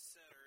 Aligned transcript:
center 0.00 0.39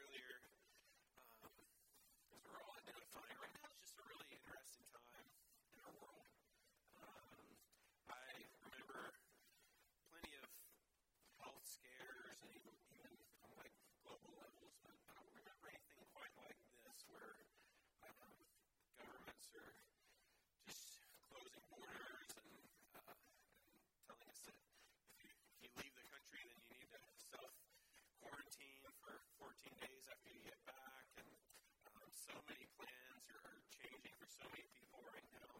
so 34.33 34.45
many 34.49 34.65
people 34.73 35.01
right 35.05 35.29
now. 35.33 35.51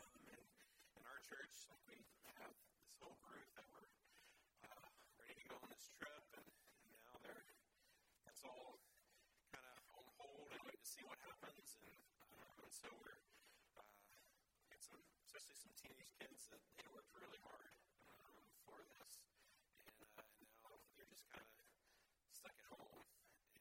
Um, 0.00 0.20
and 0.32 0.44
in 0.96 1.02
our 1.04 1.20
church, 1.28 1.52
like 1.68 1.84
we 1.88 2.00
have 2.40 2.52
this 2.88 2.96
whole 3.00 3.18
group 3.20 3.48
that 3.56 3.66
we're 3.72 3.92
uh, 4.72 4.88
ready 5.20 5.36
to 5.36 5.44
go 5.52 5.56
on 5.60 5.68
this 5.68 5.92
trip, 6.00 6.24
and, 6.40 6.48
and 6.48 6.88
now 6.96 7.14
they're 7.20 7.44
that's 8.24 8.40
all 8.48 8.80
kind 9.52 9.68
of 9.68 9.78
on 10.00 10.06
hold 10.16 10.48
and 10.52 10.62
waiting 10.64 10.80
to 10.80 10.88
see 10.88 11.04
what 11.04 11.20
happens. 11.28 11.76
And, 11.84 11.92
um, 12.24 12.56
and 12.64 12.72
so 12.72 12.88
we're 12.96 13.20
uh, 13.76 13.84
get 14.72 14.80
some, 14.80 15.04
especially 15.28 15.56
some 15.60 15.74
teenage 15.76 16.12
kids 16.16 16.48
that 16.48 16.62
they 16.80 16.88
worked 16.88 17.12
really 17.20 17.40
hard 17.44 17.72
um, 18.08 18.44
for 18.64 18.80
this, 18.80 19.20
and, 19.84 20.08
uh, 20.16 20.24
now 20.64 20.72
they're 20.96 21.10
just 21.12 21.28
kind 21.28 21.44
of 21.44 21.52
stuck 22.32 22.56
at 22.56 22.68
home. 22.72 23.04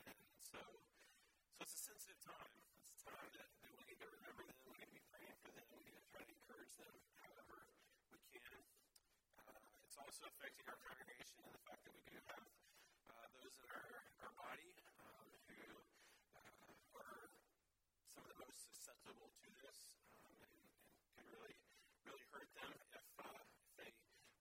And 0.08 0.20
so, 0.40 0.60
so 0.64 1.60
it's 1.64 1.76
a 1.76 1.82
sensitive 1.92 2.22
time. 2.24 2.56
It's 2.94 3.04
a 3.04 3.12
time 3.12 3.30
that, 3.36 3.50
that 3.64 3.72
we 3.76 3.84
need 3.88 4.00
to 4.00 4.10
remember 4.10 4.44
them. 4.48 4.58
We 4.68 4.76
need 4.80 4.90
to 4.90 4.96
be 4.96 5.04
praying 5.12 5.38
for 5.44 5.52
them. 5.56 5.68
We 5.76 5.84
need 5.84 5.98
to 6.00 6.06
try 6.12 6.24
encourage 6.74 7.06
them 7.06 7.18
however 7.22 7.58
we 8.34 8.40
can. 8.42 8.62
Uh, 9.46 9.86
it's 9.86 9.98
also 10.02 10.26
affecting 10.26 10.66
our 10.66 10.80
congregation 10.82 11.38
and 11.46 11.54
the 11.54 11.64
fact 11.70 11.86
that 11.86 11.94
we 11.94 12.02
do 12.10 12.18
have 12.34 12.46
uh, 13.14 13.28
those 13.38 13.54
in 13.62 13.70
our, 13.70 13.90
our 14.26 14.34
body 14.34 14.74
um, 15.06 15.30
who 15.46 15.62
uh, 16.34 16.98
are 16.98 17.30
some 18.10 18.26
of 18.26 18.30
the 18.34 18.40
most 18.42 18.58
susceptible 18.74 19.30
to 19.38 19.50
this 19.62 19.86
um, 20.18 20.34
and, 20.42 20.50
and 20.50 20.66
can 21.14 21.26
really, 21.30 21.54
really 22.10 22.26
hurt 22.34 22.50
them 22.58 22.74
if, 22.74 23.06
uh, 23.22 23.38
if 23.38 23.74
they 23.78 23.92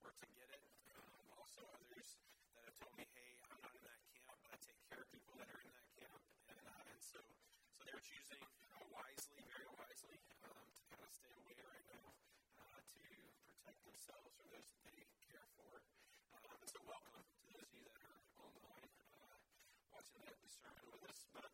were 0.01 0.17
to 0.17 0.27
get 0.33 0.49
it. 0.57 0.65
Um, 0.97 1.37
also, 1.37 1.61
others 1.69 2.17
that 2.57 2.65
have 2.65 2.77
told 2.81 2.97
me, 2.97 3.05
hey, 3.13 3.37
I'm 3.45 3.61
not 3.61 3.77
in 3.77 3.85
that 3.85 4.01
camp, 4.09 4.41
but 4.41 4.51
I 4.53 4.59
take 4.65 4.81
care 4.89 5.05
of 5.05 5.09
people 5.13 5.37
that 5.37 5.49
are 5.53 5.61
in 5.61 5.69
that 5.69 5.89
camp. 6.01 6.21
And, 6.49 6.61
uh, 6.65 6.93
and 6.97 7.01
so, 7.05 7.21
so 7.77 7.81
they're 7.85 8.01
choosing 8.01 8.41
uh, 8.73 8.81
wisely, 8.89 9.45
um, 10.49 10.65
to 10.65 10.83
kind 10.89 11.05
of 11.05 11.13
stay 11.13 11.33
away 11.33 11.57
right 11.65 11.87
now 11.93 12.09
uh, 12.61 12.81
to 12.81 13.05
protect 13.65 13.92
themselves 14.03 14.35
or 14.35 14.51
those 14.51 14.67
that 14.67 14.83
they 14.83 14.99
care 15.31 15.47
for. 15.55 15.79
Um, 16.35 16.59
so, 16.67 16.83
welcome 16.91 17.23
to 17.23 17.47
those 17.55 17.63
of 17.63 17.71
you 17.71 17.87
that 17.87 18.03
are 18.03 18.19
online 18.35 18.91
uh, 19.15 19.39
watching 19.95 20.27
that 20.27 20.35
sermon 20.43 20.91
with 20.91 21.07
us. 21.07 21.23
But 21.31 21.47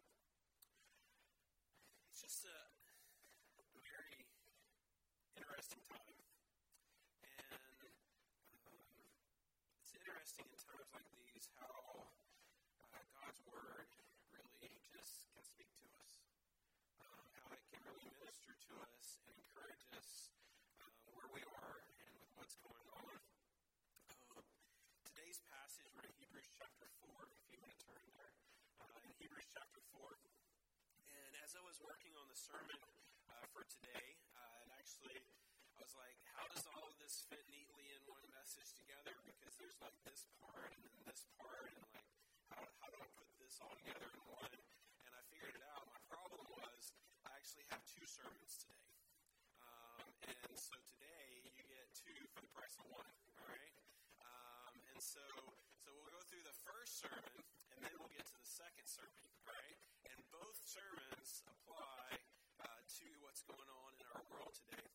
it's 2.09 2.25
just 2.25 2.49
a 2.49 2.57
very 3.85 4.25
interesting 5.37 5.85
time. 5.93 6.17
And 7.21 7.85
um, 8.65 8.97
it's 9.85 9.93
interesting 9.93 10.49
in 10.49 10.57
times 10.57 10.89
like 10.97 11.05
these 11.21 11.53
how 11.61 12.09
uh, 12.81 13.05
God's 13.13 13.45
Word 13.45 13.93
really 14.33 14.73
just 14.89 15.29
can 15.37 15.45
speak 15.45 15.69
to 15.85 15.89
us, 16.01 16.25
um, 16.97 17.29
how 17.45 17.53
it 17.53 17.61
can 17.69 17.85
really 17.85 18.09
minister 18.17 18.57
to 18.57 18.73
us 18.89 19.21
and 19.29 19.37
encourage 19.37 19.85
us 20.01 20.33
uh, 20.81 20.89
where 21.13 21.29
we 21.35 21.45
are 21.45 21.77
and 22.09 22.15
with 22.21 22.33
what's 22.39 22.57
going 22.63 22.89
on. 22.95 23.17
Um, 24.09 24.45
today's 25.05 25.41
passage, 25.51 25.91
we're 25.95 26.07
in 26.07 26.15
Hebrews 26.19 26.51
chapter 26.55 26.87
4, 27.03 27.11
if 27.35 27.47
you 27.51 27.59
want 27.63 27.75
to 27.75 27.81
turn 27.83 28.03
there. 28.15 28.33
Uh, 28.79 29.07
in 29.07 29.11
Hebrews 29.19 29.49
chapter 29.51 29.83
4. 29.93 30.19
And 31.11 31.38
as 31.49 31.57
I 31.57 31.65
was 31.65 31.81
working 31.81 32.13
on 32.21 32.29
the 32.29 32.37
sermon 32.37 32.77
uh, 33.33 33.41
for 33.57 33.65
today, 33.73 34.21
uh, 34.37 34.69
it 34.69 34.71
actually, 34.77 35.17
I 35.17 35.81
was 35.81 35.97
like, 35.97 36.21
how 36.37 36.45
does 36.53 36.69
all 36.69 36.85
of 36.85 36.93
this 37.01 37.25
fit 37.25 37.41
neatly 37.49 37.89
in 37.89 38.05
one 38.05 38.21
message 38.37 38.77
together? 38.77 39.17
Because 39.25 39.57
there's 39.57 39.81
like 39.81 39.97
this 40.05 40.29
part 40.45 40.69
and 40.77 40.85
then 40.85 41.01
this 41.09 41.25
part, 41.41 41.73
and 41.73 41.81
like, 41.89 42.05
how, 42.53 42.61
how 42.85 42.89
do 42.93 43.01
I 43.01 43.09
put 43.17 43.33
this 43.41 43.57
all 43.65 43.73
together 43.81 44.13
in 44.13 44.21
one? 44.29 44.53
And 45.09 45.13
I 45.17 45.25
figured 45.33 45.57
it 45.57 45.65
out. 45.73 45.89
My 45.89 45.97
problem 46.13 46.45
was 46.53 46.93
I 47.25 47.33
actually 47.33 47.65
have 47.73 47.81
two 47.89 48.05
sermons 48.05 48.53
today. 48.69 48.93
Um, 49.65 50.05
and 50.29 50.53
so 50.53 50.77
today 51.01 51.49
you 51.49 51.65
get 51.65 51.89
two 51.97 52.29
for 52.37 52.45
the 52.45 52.53
price 52.53 52.77
of 52.77 52.93
one, 52.93 53.09
all 53.41 53.49
right? 53.49 53.73
Um, 54.21 54.77
and 54.93 55.01
so, 55.01 55.25
so 55.81 55.97
we'll 55.97 56.13
go 56.13 56.21
through 56.29 56.45
the 56.45 56.59
first 56.69 57.01
sermon, 57.01 57.41
and 57.73 57.81
then 57.81 57.97
we'll 57.97 58.13
get 58.13 58.29
to 58.29 58.37
the 58.37 58.45
second 58.45 58.85
sermon, 58.85 59.25
right? 59.49 59.88
Both 60.29 60.61
sermons 60.61 61.41
apply 61.49 62.21
uh, 62.61 62.81
to 63.01 63.07
what's 63.25 63.41
going 63.49 63.65
on 63.65 63.91
in 63.97 64.05
our 64.13 64.25
world 64.29 64.53
today. 64.53 64.89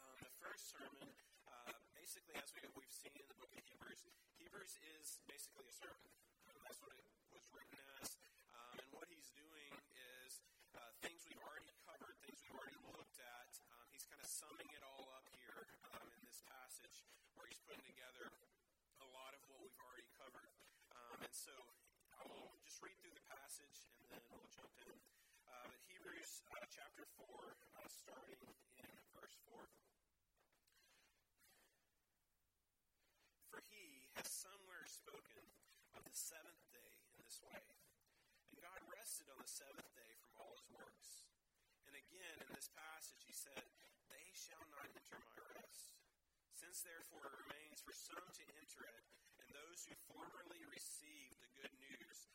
Um, 0.00 0.16
the 0.24 0.32
first 0.40 0.72
sermon, 0.72 1.08
uh, 1.44 1.76
basically, 1.92 2.32
as 2.40 2.48
we, 2.56 2.64
we've 2.72 2.96
seen 2.96 3.12
in 3.12 3.28
the 3.28 3.36
book 3.36 3.52
of 3.52 3.60
Hebrews, 3.60 4.08
Hebrews 4.40 4.74
is 4.96 5.20
basically 5.28 5.68
a 5.68 5.74
sermon. 5.76 6.12
Um, 6.48 6.56
that's 6.64 6.80
what 6.80 6.96
it 6.96 7.04
was 7.28 7.44
written 7.52 7.76
as. 8.00 8.16
Um, 8.56 8.80
and 8.80 8.88
what 8.96 9.04
he's 9.12 9.28
doing 9.36 9.72
is 10.24 10.40
uh, 10.72 10.80
things 11.04 11.20
we've 11.28 11.44
already 11.44 11.68
covered, 11.84 12.16
things 12.24 12.40
we've 12.40 12.56
already 12.56 12.80
looked 12.88 13.20
at. 13.20 13.50
Um, 13.68 13.84
he's 13.92 14.08
kind 14.08 14.20
of 14.22 14.28
summing 14.28 14.70
it 14.72 14.80
all 14.80 15.12
up 15.12 15.28
here 15.36 15.68
um, 15.92 16.08
in 16.08 16.22
this 16.24 16.40
passage 16.48 17.04
where 17.36 17.44
he's 17.44 17.60
putting 17.68 17.84
together 17.84 18.32
a 19.04 19.08
lot 19.12 19.36
of 19.36 19.44
what 19.52 19.60
we've 19.60 19.80
already 19.84 20.08
covered. 20.16 20.48
Um, 20.96 21.20
and 21.20 21.34
so 21.36 21.52
I 22.16 22.24
will 22.32 22.54
just 22.64 22.80
read 22.80 22.96
through 23.04 23.12
the 23.12 23.26
passage 23.54 23.86
and 24.02 24.10
then 24.10 24.18
we'll 24.34 24.50
jump 24.50 24.74
in. 24.82 24.98
Uh, 25.46 25.70
but 25.70 25.78
Hebrews 25.86 26.42
uh, 26.50 26.66
chapter 26.74 27.06
4, 27.22 27.22
uh, 27.22 27.86
starting 27.86 28.42
in 28.82 28.90
verse 29.14 29.38
4. 29.46 29.62
For 33.54 33.62
he 33.70 34.10
has 34.18 34.26
somewhere 34.26 34.82
spoken 34.90 35.46
of 35.94 36.02
the 36.02 36.10
seventh 36.18 36.66
day 36.74 36.98
in 37.14 37.22
this 37.22 37.38
way. 37.46 37.62
And 38.50 38.58
God 38.58 38.82
rested 38.90 39.30
on 39.30 39.38
the 39.38 39.46
seventh 39.46 39.86
day 39.94 40.12
from 40.18 40.34
all 40.42 40.50
his 40.58 40.66
works. 40.74 41.30
And 41.86 41.94
again, 41.94 42.36
in 42.42 42.50
this 42.58 42.66
passage, 42.74 43.22
he 43.22 43.30
said, 43.30 43.62
They 44.10 44.26
shall 44.34 44.66
not 44.74 44.90
enter 44.98 45.22
my 45.22 45.38
rest. 45.54 45.94
Since 46.58 46.82
therefore 46.82 47.30
it 47.30 47.38
remains 47.46 47.78
for 47.86 47.94
some 47.94 48.26
to 48.34 48.44
enter 48.58 48.82
it, 48.82 49.02
and 49.38 49.46
those 49.54 49.86
who 49.86 49.94
formerly 50.10 50.66
received 50.74 51.38
the 51.38 51.54
good 51.54 51.74
news 51.78 52.34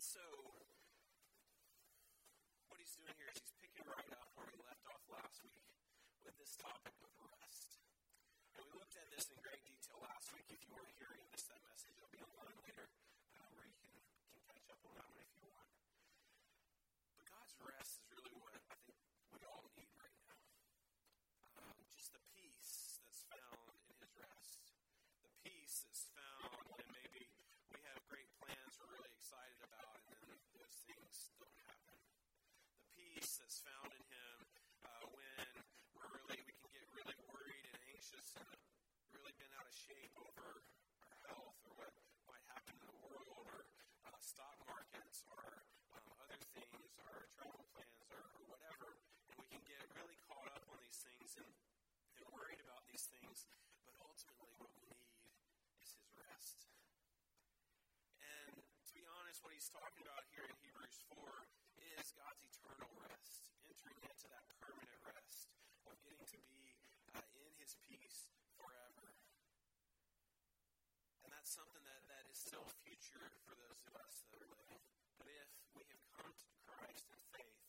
And 0.00 0.08
so, 0.16 0.24
what 2.72 2.80
he's 2.80 2.96
doing 2.96 3.12
here 3.20 3.28
is 3.28 3.36
he's 3.36 3.52
picking 3.60 3.84
right 3.84 4.08
up 4.16 4.32
where 4.32 4.48
we 4.48 4.56
left 4.64 4.80
off 4.88 5.04
last 5.12 5.44
week 5.44 5.60
with 6.24 6.32
this 6.40 6.56
topic 6.56 6.96
of 7.04 7.12
rest. 7.20 7.84
And 8.56 8.64
we 8.64 8.72
looked 8.80 8.96
at 8.96 9.04
this 9.12 9.28
in 9.28 9.36
great 9.44 9.60
detail 9.60 10.00
last 10.00 10.32
week. 10.32 10.48
If 10.48 10.64
you 10.64 10.72
weren't 10.72 10.96
here 10.96 11.12
and 11.12 11.20
missed 11.28 11.52
that 11.52 11.60
message, 11.68 11.92
it'll 12.00 12.16
be 12.16 12.24
online 12.24 12.56
later 12.64 12.88
uh, 13.44 13.44
where 13.52 13.68
you 13.68 13.76
can, 13.76 13.92
can 14.32 14.40
catch 14.48 14.72
up 14.72 14.80
on 14.88 14.96
that 14.96 15.04
one 15.04 15.20
if 15.20 15.28
you 15.36 15.44
want. 15.52 15.68
But 17.20 17.28
God's 17.28 17.52
rest 17.60 18.00
is 18.00 18.08
really 18.08 18.32
what 18.40 18.56
I 18.56 18.60
think 18.88 19.04
we 19.36 19.44
all 19.44 19.68
need 19.76 19.92
right 20.00 20.16
now. 20.24 20.40
Um, 21.60 21.76
just 21.92 22.16
the 22.16 22.24
peace 22.40 23.04
that's 23.04 23.28
found 23.28 23.68
in 23.84 24.00
His 24.00 24.16
rest. 24.16 24.64
The 25.28 25.32
peace 25.44 25.84
that's 25.84 26.08
found 26.16 26.72
when 26.72 26.88
maybe 26.88 27.28
we 27.68 27.84
have 27.84 28.00
great 28.08 28.32
plans, 28.40 28.80
we're 28.80 28.96
really 28.96 29.12
excited 29.12 29.60
that's 33.18 33.58
found 33.66 33.90
in 33.90 34.04
Him 34.06 34.36
uh, 34.86 35.02
when 35.10 35.46
we're 35.98 36.10
really, 36.14 36.38
we 36.46 36.54
can 36.54 36.70
get 36.70 36.86
really 36.94 37.18
worried 37.26 37.64
and 37.74 37.82
anxious 37.90 38.38
and 38.38 38.46
really 39.10 39.34
been 39.34 39.50
out 39.58 39.66
of 39.66 39.74
shape 39.74 40.14
over 40.14 40.62
our 41.02 41.16
health 41.26 41.58
or 41.66 41.74
what 41.74 41.90
might 42.30 42.46
happen 42.54 42.70
in 42.78 42.86
the 42.86 42.98
world 43.02 43.26
or 43.50 43.66
uh, 44.06 44.14
stock 44.22 44.54
markets 44.62 45.26
or 45.26 45.42
um, 45.90 46.06
other 46.22 46.38
things, 46.54 47.02
our 47.02 47.26
travel 47.34 47.66
plans 47.74 48.06
or, 48.14 48.22
or 48.30 48.42
whatever. 48.46 48.94
And 49.26 49.34
we 49.42 49.46
can 49.50 49.62
get 49.66 49.82
really 49.98 50.18
caught 50.30 50.46
up 50.54 50.62
on 50.70 50.78
these 50.78 51.02
things 51.02 51.34
and, 51.34 51.50
and 52.14 52.24
worried 52.30 52.62
about 52.62 52.86
these 52.86 53.10
things. 53.10 53.50
But 53.82 53.98
ultimately, 54.06 54.54
what 54.62 54.70
we 54.78 54.86
need 54.86 55.10
is 55.82 55.98
His 55.98 56.14
rest. 56.14 56.70
And 58.22 58.54
to 58.62 58.92
be 58.94 59.02
honest, 59.18 59.42
what 59.42 59.50
He's 59.50 59.66
talking 59.66 60.06
about 60.06 60.30
here 60.30 60.46
in 60.46 60.54
Hebrews 60.62 61.02
4 61.10 61.50
is 62.00 62.12
God's 62.16 62.44
eternal 62.44 62.92
rest, 63.00 63.52
entering 63.64 64.00
into 64.04 64.26
that 64.32 64.44
permanent 64.60 65.00
rest 65.04 65.52
of 65.88 65.96
getting 66.04 66.24
to 66.32 66.40
be 66.48 66.76
uh, 67.12 67.24
in 67.40 67.50
His 67.60 67.76
peace 67.88 68.28
forever. 68.56 69.16
And 71.24 71.29
that's 71.40 71.56
something 71.56 71.80
that, 71.88 72.04
that 72.04 72.28
is 72.28 72.36
still 72.36 72.68
future 72.84 73.32
for 73.48 73.56
those 73.56 73.80
of 73.88 73.96
us 73.96 74.28
that 74.28 74.44
are. 74.44 74.76
But 75.16 75.24
if 75.32 75.48
we 75.72 75.88
have 75.88 76.04
come 76.12 76.28
to 76.28 76.48
Christ 76.68 77.08
in 77.08 77.16
faith, 77.32 77.64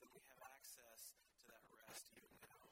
then 0.00 0.08
we 0.16 0.24
have 0.32 0.40
access 0.40 1.12
to 1.36 1.44
that 1.52 1.60
rest 1.68 2.08
even 2.16 2.32
now. 2.40 2.64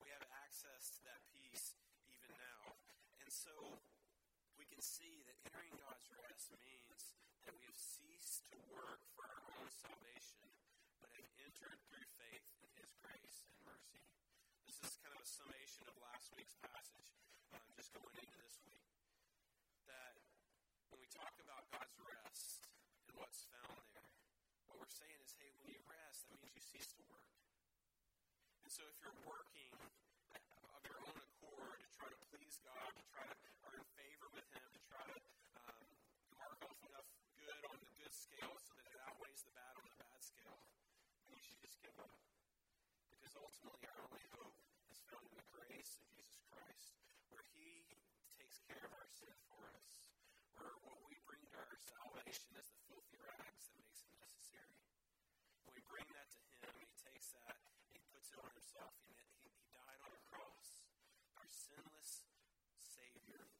We 0.00 0.08
have 0.16 0.24
access 0.32 0.96
to 0.96 1.00
that 1.12 1.20
peace 1.36 1.76
even 2.08 2.32
now. 2.40 2.72
And 3.20 3.28
so 3.28 3.52
we 4.56 4.64
can 4.64 4.80
see 4.80 5.20
that 5.28 5.36
entering 5.44 5.76
God's 5.76 6.08
rest 6.24 6.48
means 6.64 7.12
that 7.44 7.52
we 7.52 7.68
have 7.68 7.76
ceased 7.76 8.48
to 8.48 8.56
work 8.72 9.04
for 9.12 9.28
our 9.28 9.44
own 9.60 9.68
salvation, 9.68 10.40
but 11.04 11.12
have 11.12 11.28
entered 11.44 11.76
through 11.84 12.08
faith 12.16 12.48
in 12.64 12.72
His 12.80 12.96
grace 13.04 13.44
and 13.44 13.52
mercy. 13.68 14.08
This 14.64 14.80
is 14.88 14.96
kind 15.04 15.12
of 15.12 15.20
a 15.20 15.28
summation 15.28 15.84
of 15.84 16.00
last 16.00 16.32
week's 16.32 16.56
passage, 16.64 17.12
um, 17.52 17.60
just 17.76 17.92
going 17.92 18.16
into 18.16 18.40
this 18.40 18.56
week. 18.64 18.87
Talk 21.18 21.34
about 21.42 21.66
God's 21.74 21.98
rest 21.98 22.70
and 23.10 23.14
what's 23.18 23.42
found 23.50 23.82
there, 23.90 24.14
what 24.70 24.78
we're 24.78 24.94
saying 24.94 25.18
is, 25.18 25.34
hey, 25.42 25.50
when 25.58 25.74
you 25.74 25.82
rest, 25.90 26.30
that 26.30 26.38
means 26.38 26.54
you 26.54 26.62
cease 26.62 26.94
to 26.94 27.02
work. 27.10 27.26
And 28.62 28.70
so 28.70 28.86
if 28.86 28.94
you're 29.02 29.20
working 29.26 29.74
of 30.78 30.80
your 30.86 31.00
own 31.02 31.18
accord 31.18 31.78
to 31.82 31.88
try 31.98 32.06
to 32.06 32.20
please 32.30 32.62
God, 32.62 32.90
to 32.94 33.04
try 33.10 33.26
to 33.26 33.34
earn 33.66 33.82
favor 33.98 34.28
with 34.30 34.46
Him, 34.54 34.62
to 34.62 34.82
try 34.86 35.02
to 35.10 35.18
um, 35.58 35.82
mark 36.38 36.54
off 36.62 36.78
enough 36.86 37.08
good 37.34 37.62
on 37.66 37.76
the 37.82 37.90
good 37.98 38.14
scale 38.14 38.54
so 38.62 38.78
that 38.78 38.86
it 38.86 38.98
outweighs 39.10 39.42
the 39.42 39.52
bad 39.58 39.74
on 39.74 39.86
the 39.90 39.98
bad 39.98 40.20
scale, 40.22 40.58
you 41.26 41.34
should 41.42 41.58
just 41.58 41.82
give 41.82 41.98
up. 41.98 42.14
Because 43.10 43.34
ultimately, 43.34 43.90
our 43.90 43.98
only 44.06 44.26
hope 44.38 44.54
is 44.86 45.02
found 45.10 45.26
in 45.26 45.34
the 45.34 45.48
grace 45.50 45.98
of 45.98 46.06
Jesus 46.14 46.38
Christ, 46.46 46.94
where 47.34 47.42
He 47.58 47.90
takes 48.38 48.62
care 48.70 48.86
of 48.86 48.92
our 48.94 49.08
sin 49.10 49.34
for 49.50 49.66
us, 49.74 50.14
where 50.54 50.78
what 50.86 51.02
we 51.10 51.18
bring 51.26 51.42
to 51.42 51.58
our 51.58 51.74
salvation 51.74 52.54
is 52.54 52.70
the 52.70 52.80
filthy 52.86 53.18
rags 53.18 53.66
that 53.66 53.82
makes 53.82 54.06
it 54.06 54.14
necessary. 54.14 54.78
When 55.66 55.74
we 55.74 55.82
bring 55.90 56.06
that 56.14 56.28
to 56.30 56.40
Him, 56.62 56.74
He 56.86 56.94
takes 57.02 57.34
that 57.34 57.58
and 58.38 58.54
He 58.54 58.54
puts 58.54 58.70
it 58.70 58.78
on 58.78 58.86
Himself. 58.86 58.94
He, 59.10 59.18
he, 59.42 59.50
he 59.50 59.66
died 59.74 60.00
on 60.06 60.12
a 60.14 60.22
cross. 60.30 60.86
Our 61.38 61.48
sinless 61.50 62.22
Savior 62.78 63.50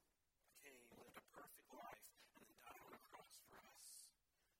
came, 0.62 0.86
lived 0.94 1.19
a 1.19 1.25
perfect 1.34 1.70
life, 1.75 2.06
and 2.38 2.46
then 2.46 2.54
died 2.62 2.82
on 2.86 2.92
a 2.94 3.02
cross 3.10 3.42
for 3.50 3.58
us 3.58 4.06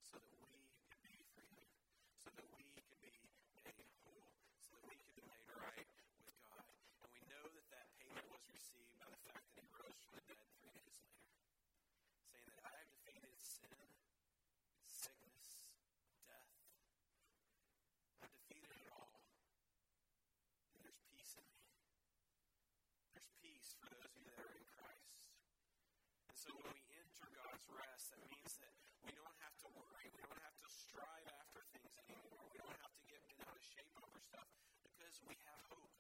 so 0.03 0.19
that 0.19 0.35
we 0.43 0.67
could 0.91 1.03
be 1.07 1.23
free, 1.35 1.63
so 2.19 2.31
that 2.35 2.49
we 2.59 2.67
could 2.75 2.99
be 2.99 3.15
made 3.55 3.87
whole, 4.03 4.35
so 4.59 4.75
that 4.75 4.85
we 4.91 4.99
could 4.99 5.15
be 5.15 5.27
made 5.27 5.47
right 5.55 5.87
with 5.87 6.35
God. 6.43 6.67
And 7.03 7.11
we 7.15 7.23
know 7.31 7.45
that 7.47 7.67
that 7.71 7.87
payment 7.99 8.27
was 8.27 8.43
received 8.51 8.91
by 8.99 9.07
the 9.07 9.21
fact 9.23 9.47
that 9.47 9.63
He 9.63 9.71
rose 9.71 9.99
from 10.03 10.19
the 10.19 10.25
dead 10.27 10.43
three 10.59 10.75
days 10.75 10.99
later, 11.07 11.31
saying 12.27 12.47
that 12.51 12.61
I 12.67 12.75
have 12.75 12.91
defeated 12.91 13.39
sin, 13.39 13.79
sickness, 14.83 15.63
death. 16.27 16.51
I've 18.23 18.35
defeated 18.35 18.75
it 18.75 18.91
all. 18.91 19.23
And 20.75 20.83
there's 20.83 21.01
peace 21.11 21.39
in 21.39 21.47
me. 21.49 21.63
There's 23.15 23.31
peace 23.43 23.77
for 23.79 23.89
those 23.93 24.11
of 24.11 24.19
you 24.19 24.27
that 24.33 24.43
are 24.43 24.55
in 24.57 24.67
Christ. 24.67 25.23
And 26.27 26.28
so 26.39 26.55
when 26.55 26.71
we 26.71 26.87
enter 26.95 27.27
God's 27.35 27.67
rest, 27.75 28.15
that 28.15 28.23
means 28.31 28.55
that 28.63 28.75
we 29.03 29.11
don't 29.11 29.39
have 29.43 29.59
to 29.67 29.69
worry. 29.75 30.07
We 30.15 30.23
don't 30.23 30.43
have 30.47 30.59
to 30.63 30.71
strive 30.71 31.27
after 31.35 31.67
things 31.75 31.91
anymore. 32.07 32.47
We 32.55 32.63
don't 32.63 32.79
have 32.79 32.95
to 32.95 33.05
get 33.11 33.19
bent 33.27 33.43
out 33.43 33.59
of 33.59 33.65
shape 33.67 33.91
over 33.99 34.23
stuff 34.23 34.47
because 34.87 35.19
we 35.27 35.35
have 35.51 35.63
hope. 35.67 35.91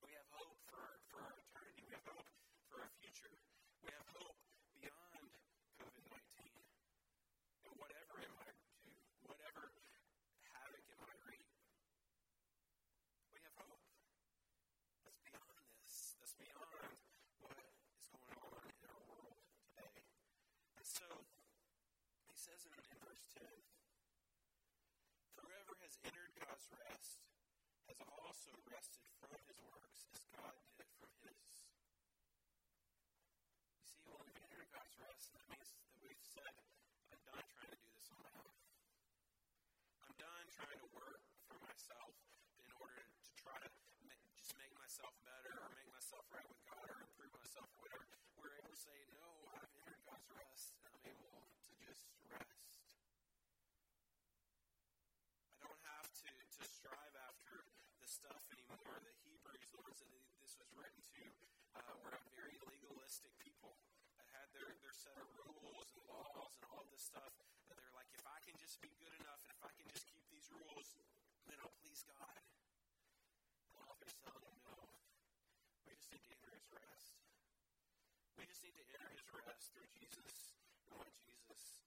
We 0.00 0.16
have 0.16 0.28
hope 0.32 0.56
for, 0.72 0.80
for 1.12 1.20
our 1.20 1.36
eternity. 1.36 1.84
We 1.84 1.92
have 1.92 2.08
hope 2.16 2.32
for 2.72 2.80
our 2.80 2.92
future. 2.96 3.28
We 3.84 3.92
have 3.92 4.08
hope 4.16 4.40
beyond 4.80 5.28
COVID 5.84 6.04
19 6.08 6.48
and 7.68 7.72
whatever 7.76 8.14
it 8.24 8.32
might 8.40 8.56
do, 8.56 8.88
whatever 9.28 9.68
havoc 10.48 10.84
it 10.88 10.96
might 10.96 11.20
reap. 11.28 11.48
We 13.36 13.38
have 13.44 13.56
hope. 13.60 13.84
That's 15.04 15.20
beyond 15.20 15.60
this. 15.76 16.16
That's 16.16 16.36
beyond 16.40 16.96
what 17.44 17.58
is 18.00 18.08
going 18.08 18.36
on 18.38 18.62
in 18.64 18.88
our 18.88 19.02
world 19.10 19.36
today. 19.66 20.02
And 20.78 20.86
so, 20.86 21.06
he 22.26 22.36
says 22.38 22.66
in, 22.66 22.74
in 22.74 22.98
verse 23.02 23.26
10 23.38 23.46
For 25.34 25.42
whoever 25.46 25.74
has 25.82 25.94
entered 26.06 26.32
God's 26.52 26.68
rest 26.84 27.16
has 27.88 27.96
also 28.12 28.52
rested 28.68 29.08
from 29.16 29.32
his 29.40 29.56
works 29.72 30.04
as 30.12 30.20
God 30.36 30.52
did 30.76 30.84
from 31.00 31.08
his. 31.24 31.64
You 33.80 33.88
see, 33.88 34.04
when 34.04 34.20
we've 34.20 34.36
entered 34.36 34.68
God's 34.68 34.92
rest, 35.00 35.32
that 35.32 35.48
means 35.48 35.72
that 35.72 35.80
we've 36.04 36.20
said, 36.20 36.52
I'm 37.08 37.24
done 37.24 37.40
trying 37.56 37.72
to 37.72 37.80
do 37.80 37.88
this 37.96 38.12
on 38.12 38.20
my 38.20 38.36
own. 38.36 38.52
I'm 40.04 40.12
done 40.20 40.44
trying 40.52 40.76
to 40.76 40.92
work 40.92 41.24
for 41.48 41.56
myself 41.64 42.20
in 42.60 42.68
order 42.76 43.00
to 43.00 43.30
try 43.40 43.56
to 43.56 43.72
just 44.36 44.52
make 44.60 44.76
myself 44.76 45.16
better 45.24 45.56
or 45.56 45.72
make 45.72 45.88
myself 45.88 46.28
right 46.36 46.44
with 46.44 46.60
God 46.68 46.84
or 46.84 47.00
improve 47.00 47.32
myself 47.32 47.64
or 47.80 47.88
whatever. 47.88 48.04
We're 48.36 48.52
able 48.60 48.68
to 48.68 48.76
say, 48.76 48.92
No, 49.16 49.48
I've 49.56 49.72
entered 49.72 50.04
God's 50.04 50.28
rest 50.36 50.76
and 50.84 50.92
I'm 51.00 51.16
able 51.16 51.48
to 51.48 51.72
just 51.80 52.12
rest. 52.28 52.84
I 55.62 55.70
don't 55.70 55.86
have 55.94 56.10
to, 56.10 56.26
to 56.26 56.64
strive 56.66 57.14
after 57.22 57.62
the 58.01 58.01
stuff 58.12 58.44
anymore. 58.52 59.00
The 59.00 59.16
Hebrews, 59.24 59.72
the 59.72 59.80
ones 59.80 59.96
that 60.04 60.36
this 60.44 60.52
was 60.60 60.68
written 60.76 61.00
to, 61.00 61.24
uh, 61.80 61.96
were 62.04 62.12
a 62.12 62.20
very 62.36 62.60
legalistic 62.60 63.32
people 63.40 63.72
that 64.20 64.28
had 64.36 64.52
their, 64.52 64.68
their 64.84 64.92
set 64.92 65.16
of 65.16 65.24
rules 65.40 65.88
and 65.96 66.04
laws 66.12 66.52
and 66.60 66.68
all 66.76 66.84
this 66.92 67.08
stuff. 67.08 67.32
That 67.72 67.80
they're 67.80 67.96
like, 67.96 68.12
if 68.12 68.20
I 68.28 68.36
can 68.44 68.52
just 68.60 68.84
be 68.84 68.92
good 69.00 69.16
enough 69.16 69.40
and 69.48 69.56
if 69.56 69.64
I 69.64 69.72
can 69.80 69.88
just 69.88 70.04
keep 70.12 70.28
these 70.28 70.44
rules, 70.52 70.92
then 71.48 71.56
I'll 71.64 71.72
please 71.80 72.04
God. 72.04 72.36
All 73.80 73.96
they're 73.96 74.12
telling 74.20 74.44
them, 74.44 74.60
no, 74.60 74.76
we 75.88 75.96
just 75.96 76.12
need 76.12 76.20
to 76.28 76.36
enter 76.36 76.52
His 76.52 76.68
rest. 76.68 77.16
We 78.36 78.44
just 78.44 78.60
need 78.60 78.76
to 78.76 78.84
enter 78.92 79.08
His 79.08 79.24
rest 79.40 79.72
through 79.72 79.88
Jesus 79.96 80.52
and 80.84 81.00
what 81.00 81.08
Jesus 81.16 81.80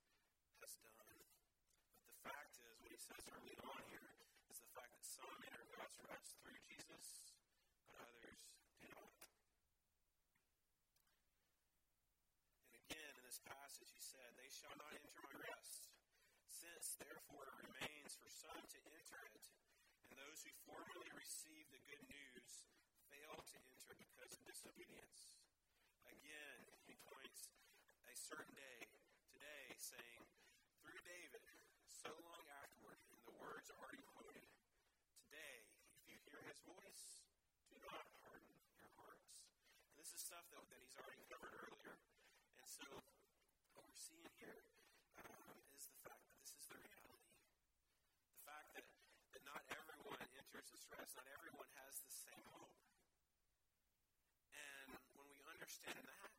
has 0.57 0.73
done. 0.89 1.21
But 2.01 2.09
the 2.09 2.17
fact 2.25 2.57
is, 2.65 2.73
what 2.81 2.89
He 2.89 2.97
says 2.97 3.29
early 3.29 3.53
on 3.61 3.81
here 3.93 4.01
the 4.01 4.14
fact 4.75 4.91
that 4.91 5.07
some 5.07 5.39
enter 5.47 5.65
God's 5.71 5.97
rest 6.11 6.35
through 6.43 6.59
Jesus, 6.67 7.31
but 7.87 8.03
others 8.03 8.43
do 8.83 8.91
not. 8.91 9.15
And 12.67 12.75
again, 12.83 13.13
in 13.15 13.23
this 13.23 13.39
passage, 13.47 13.87
he 13.87 14.03
said, 14.03 14.35
They 14.35 14.51
shall 14.51 14.75
not 14.75 14.91
enter 14.91 15.21
my 15.23 15.35
rest. 15.47 15.95
Since, 16.51 16.99
therefore, 16.99 17.47
it 17.47 17.55
remains 17.71 18.19
for 18.19 18.27
some 18.27 18.59
to 18.59 18.79
enter 18.91 19.19
it, 19.31 19.43
and 20.03 20.11
those 20.19 20.43
who 20.43 20.51
formerly 20.67 21.11
received 21.15 21.71
the 21.71 21.83
good 21.87 22.03
news 22.11 22.67
fail 23.07 23.35
to 23.39 23.57
enter 23.71 23.93
because 23.95 24.31
of 24.35 24.41
disobedience. 24.43 25.39
Again, 26.09 26.59
he 26.89 26.99
points 27.05 27.53
a 28.11 28.15
certain 28.17 28.55
day, 28.55 28.79
today, 29.31 29.65
saying, 29.79 30.23
Through 30.83 30.99
David, 31.05 31.43
so 31.91 32.11
long 32.27 32.43
afterward, 32.65 32.99
in 33.13 33.19
the 33.23 33.35
words 33.39 33.69
already 33.71 34.03
quoted, 34.13 34.47
Today, 35.25 35.57
if 35.97 36.05
you 36.05 36.17
hear 36.29 36.41
his 36.45 36.54
voice, 36.65 37.21
do 37.69 37.77
not 37.85 38.05
harden 38.25 38.57
your 38.81 38.89
hearts. 38.97 39.45
And 39.85 39.93
this 40.01 40.09
is 40.17 40.21
stuff 40.25 40.45
that, 40.49 40.65
that 40.65 40.79
he's 40.81 40.97
already 40.97 41.21
covered 41.29 41.53
earlier. 41.53 41.95
And 42.57 42.65
so, 42.65 42.85
what 43.77 43.85
we're 43.85 44.01
seeing 44.01 44.29
here 44.41 44.65
um, 45.21 45.61
is 45.77 45.85
the 45.85 45.97
fact 46.01 46.25
that 46.25 46.37
this 46.41 46.57
is 46.57 46.65
the 46.65 46.77
reality. 46.81 47.29
The 48.33 48.41
fact 48.49 48.69
that, 48.73 48.85
that 49.37 49.43
not 49.45 49.61
everyone 49.69 50.25
enters 50.33 50.67
this 50.73 50.85
rest, 50.89 51.13
not 51.13 51.29
everyone 51.29 51.69
has 51.85 52.01
the 52.01 52.13
same 52.13 52.41
hope. 52.57 52.73
And 54.57 54.89
when 55.13 55.27
we 55.29 55.39
understand 55.45 56.01
that, 56.01 56.31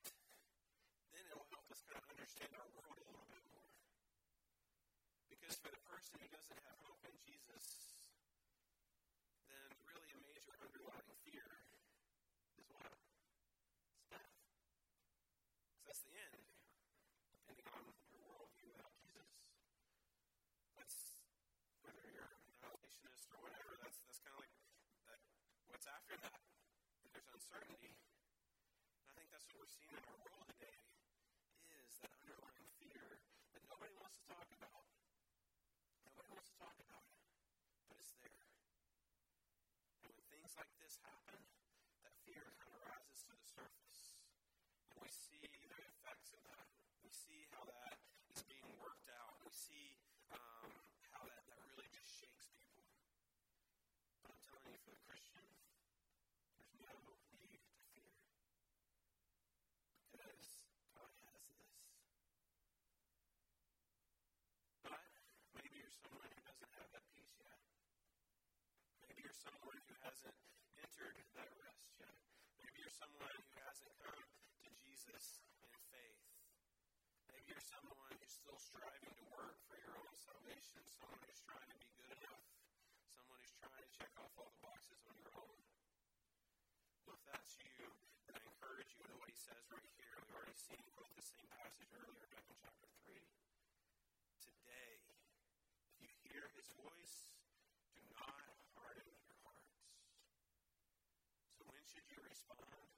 then 1.15 1.23
it 1.31 1.35
will 1.39 1.51
help 1.55 1.71
us 1.71 1.87
kind 1.87 2.03
of 2.03 2.11
understand 2.11 2.51
our 2.59 2.69
world 2.75 2.99
a 2.99 3.07
little 3.07 3.31
bit 3.31 3.45
more. 3.55 3.71
Because 5.31 5.55
for 5.63 5.71
the 5.71 5.83
person 5.87 6.19
who 6.19 6.29
doesn't 6.35 6.61
have 6.67 6.79
hope 6.83 7.03
in 7.07 7.15
Jesus, 7.23 7.86
the 16.07 16.15
end, 16.23 16.39
depending 17.51 17.67
on 17.75 17.83
your 18.15 18.23
worldview 18.31 18.71
about 18.79 18.95
Jesus. 19.03 19.27
That's 20.79 21.19
whether 21.83 22.07
you're 22.15 22.31
a 22.31 22.39
annihilationist 22.67 23.27
or 23.35 23.39
whatever, 23.43 23.75
that's, 23.83 23.99
that's 24.07 24.23
kind 24.23 24.39
of 24.39 24.47
like 24.47 24.55
that, 25.11 25.21
what's 25.67 25.87
after 25.91 26.15
that? 26.23 26.41
There's 27.11 27.27
uncertainty. 27.27 27.99
And 29.03 29.07
I 29.11 29.15
think 29.19 29.35
that's 29.35 29.51
what 29.51 29.67
we're 29.67 29.75
seeing 29.75 29.91
in 29.91 30.05
our 30.07 30.19
world 30.23 30.47
today 30.47 30.79
is 31.75 31.99
that 32.03 32.13
underlying 32.23 32.71
fear 32.79 33.19
that 33.55 33.63
nobody 33.67 33.95
wants 33.99 34.23
to 34.23 34.25
talk 34.31 34.47
about. 34.55 34.87
Nobody 36.07 36.31
wants 36.31 36.51
to 36.55 36.57
talk 36.63 36.77
about 36.79 37.03
it, 37.11 37.19
but 37.91 37.99
it's 37.99 38.15
there. 38.23 38.47
And 40.07 40.11
when 40.15 40.23
things 40.31 40.55
like 40.55 40.71
this 40.79 41.03
happen, 41.03 41.41
that 42.07 42.15
fear 42.23 42.55
kind 42.63 42.73
of 42.77 42.83
rises 42.87 43.27
to 43.27 43.35
the 43.35 43.47
surface. 43.47 44.15
And 44.93 45.03
we 45.03 45.11
see 45.11 45.56
see 47.17 47.49
how 47.49 47.65
that 47.65 47.97
is 48.29 48.45
being 48.45 48.69
worked 48.77 49.09
out. 49.09 49.41
We 49.41 49.49
see 49.49 49.97
um, 50.29 50.69
how 51.17 51.25
that, 51.25 51.41
that 51.49 51.61
really 51.73 51.89
just 51.89 52.13
shakes 52.13 52.53
people. 52.53 52.85
But 54.21 54.37
I'm 54.37 54.43
telling 54.45 54.69
you, 54.69 54.81
for 54.85 54.93
the 54.93 55.01
Christian, 55.09 55.41
there's 56.61 56.77
no 56.85 56.93
need 57.41 57.65
to 57.65 57.81
fear. 57.97 58.21
Because 60.13 60.61
God 60.93 61.09
has 61.25 61.41
this. 61.57 61.89
But 64.85 65.01
maybe 65.57 65.73
you're 65.81 65.97
someone 65.97 66.29
who 66.29 66.41
doesn't 66.45 66.73
have 66.77 66.93
that 66.93 67.07
peace 67.17 67.33
yet. 67.41 67.65
Maybe 69.09 69.25
you're 69.25 69.41
someone 69.41 69.81
who 69.89 69.97
hasn't 70.05 70.37
entered 70.85 71.17
that 71.33 71.49
rest 71.65 71.89
yet. 71.97 72.13
Maybe 72.61 72.77
you're 72.85 72.93
someone 72.93 73.33
who 73.33 73.49
hasn't 73.65 73.97
come 74.05 74.21
to 74.21 74.69
Jesus 74.85 75.56
you're 77.47 77.63
someone 77.63 78.13
who's 78.19 78.35
still 78.35 78.59
striving 78.59 79.15
to 79.15 79.27
work 79.35 79.57
for 79.71 79.79
your 79.79 79.95
own 79.95 80.15
salvation, 80.19 80.83
someone 80.87 81.23
who's 81.23 81.43
trying 81.47 81.71
to 81.71 81.79
be 81.79 81.91
good 81.97 82.13
enough, 82.19 82.45
someone 83.15 83.39
who's 83.39 83.57
trying 83.63 83.83
to 83.83 83.91
check 83.95 84.13
off 84.19 84.35
all 84.37 84.51
the 84.51 84.63
boxes 84.67 85.01
on 85.07 85.17
your 85.23 85.35
own. 85.39 85.59
Well, 87.07 87.17
if 87.17 87.25
that's 87.31 87.55
you, 87.63 87.87
then 88.27 88.35
I 88.39 88.43
encourage 88.51 88.91
you 88.99 89.07
to 89.07 89.15
what 89.19 89.31
he 89.31 89.39
says 89.39 89.63
right 89.71 89.91
here. 89.95 90.15
We've 90.27 90.35
already 90.35 90.59
seen 90.59 90.83
quote 90.95 91.15
the 91.15 91.23
same 91.23 91.47
passage 91.55 91.91
earlier 91.95 92.27
back 92.35 92.47
in 92.51 92.57
chapter 92.59 92.91
3. 93.07 93.15
Today, 94.43 94.93
if 96.03 96.03
you 96.03 96.11
hear 96.27 96.51
his 96.59 96.67
voice, 96.75 97.31
do 97.95 98.03
not 98.11 98.43
harden 98.75 99.07
your 99.23 99.39
hearts. 99.47 99.87
So 101.55 101.63
when 101.71 101.83
should 101.87 102.07
you 102.11 102.19
respond? 102.27 102.91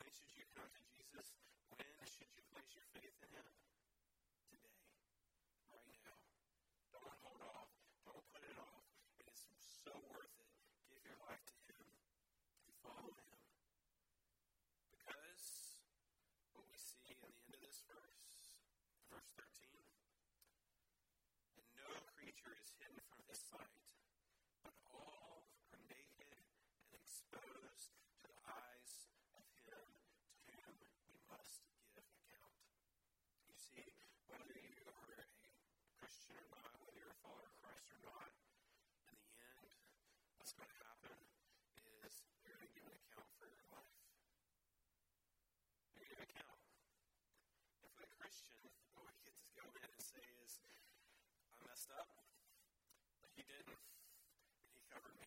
When 0.00 0.08
should 0.08 0.32
you 0.34 0.48
come 0.56 0.68
to 0.72 0.82
Jesus? 0.88 1.36
When 1.76 2.08
should 2.08 2.32
you 2.32 2.42
place 2.48 2.72
your 2.74 2.88
faith 2.96 3.16
in 3.20 3.30
him? 3.36 3.48
Today. 4.50 4.82
Right 5.70 6.00
now. 6.02 6.18
Don't 6.90 7.14
hold 7.22 7.42
off. 7.44 7.70
Don't 8.02 8.24
put 8.34 8.42
it 8.42 8.58
off. 8.58 8.84
It 9.22 9.30
is 9.30 9.40
so 9.86 9.94
worth 10.10 10.34
it. 10.42 10.50
Give 10.90 11.02
your 11.06 11.18
life 11.22 11.44
to 11.44 11.56
him 11.70 11.86
and 12.66 12.74
follow 12.82 13.14
him. 13.14 13.30
Because 14.90 15.78
what 16.52 16.66
we 16.66 16.76
see 16.76 17.14
in 17.14 17.18
the 17.22 17.30
end 17.30 17.54
of 17.54 17.60
this 17.62 17.80
verse, 17.86 18.26
verse 19.06 19.29
13, 19.40 19.72
and 21.56 21.64
no 21.80 21.88
creature 22.12 22.52
is 22.60 22.76
hidden 22.76 23.00
from 23.08 23.24
his 23.24 23.40
sight, 23.40 23.88
but 24.60 24.76
all 24.92 25.48
are 25.72 25.80
naked 25.88 26.28
and 26.28 26.92
exposed 26.92 27.96
to 28.20 28.28
the 28.28 28.36
eyes 28.44 29.08
of 29.32 29.44
him 29.64 29.88
to 30.44 30.52
whom 30.60 30.76
we 31.08 31.16
must 31.24 31.64
give 31.96 32.04
account. 32.04 32.52
You 33.48 33.56
see, 33.56 33.88
whether 34.28 34.60
you 34.60 34.84
are 34.92 35.08
a 35.08 35.24
Christian 35.96 36.36
or 36.36 36.44
not, 36.52 36.76
whether 36.84 37.00
you're 37.00 37.16
a 37.16 37.20
follower 37.24 37.48
of 37.48 37.56
Christ 37.64 37.88
or 37.96 38.00
not, 38.04 38.28
in 39.08 39.16
the 39.24 39.32
end, 39.40 39.72
what's 40.36 40.52
going 40.52 40.68
to 40.68 40.80
happen 40.84 41.16
is 42.04 42.12
you're 42.44 42.60
going 42.60 42.68
to 42.68 42.76
give 42.76 42.84
an 42.84 42.92
account 42.92 43.30
for 43.40 43.48
your 43.48 43.64
life. 43.72 43.96
You're 45.96 46.04
going 46.04 46.28
to 46.28 46.28
give 46.28 46.28
account. 46.28 46.60
And 47.80 47.88
for 47.96 48.04
the 48.04 48.09
Christian, 48.20 48.60
what 48.92 49.08
we 49.08 49.16
get 49.24 49.32
to 49.32 49.48
go 49.56 49.64
in 49.80 49.88
and 49.88 50.04
say 50.04 50.20
is, 50.44 50.60
I 51.56 51.56
messed 51.64 51.88
up, 51.96 52.12
but 53.24 53.32
he 53.32 53.42
didn't, 53.48 53.80
and 53.80 54.76
he 54.76 54.84
covered 54.92 55.16
me. 55.16 55.24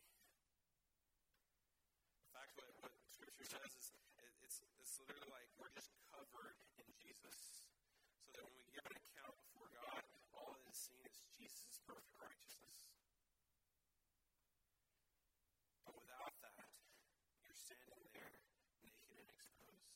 In 2.21 2.29
fact, 2.38 2.53
what, 2.62 2.69
what 2.85 2.93
Scripture 3.09 3.50
says 3.50 3.73
is 3.73 3.97
it, 4.21 4.33
it's, 4.45 4.62
it's 4.77 4.93
literally 5.01 5.33
like 5.33 5.50
we're 5.57 5.73
just 5.73 5.89
covered 6.13 6.53
in 6.77 6.85
Jesus. 7.01 7.65
So 8.21 8.29
that 8.38 8.45
when 8.45 8.55
we 8.62 8.65
give 8.69 8.85
an 8.85 8.95
account 9.01 9.35
before 9.50 9.73
God, 9.73 10.05
all 10.38 10.53
that 10.53 10.63
is 10.69 10.77
seen 10.77 11.01
is 11.09 11.17
Jesus' 11.33 11.81
perfect 11.89 12.13
righteousness. 12.21 12.93
But 15.83 15.97
without 15.97 16.33
that, 16.45 16.69
you're 17.43 17.57
standing 17.57 18.05
there 18.15 18.31
naked 18.85 19.17
and 19.19 19.29
exposed. 19.33 19.91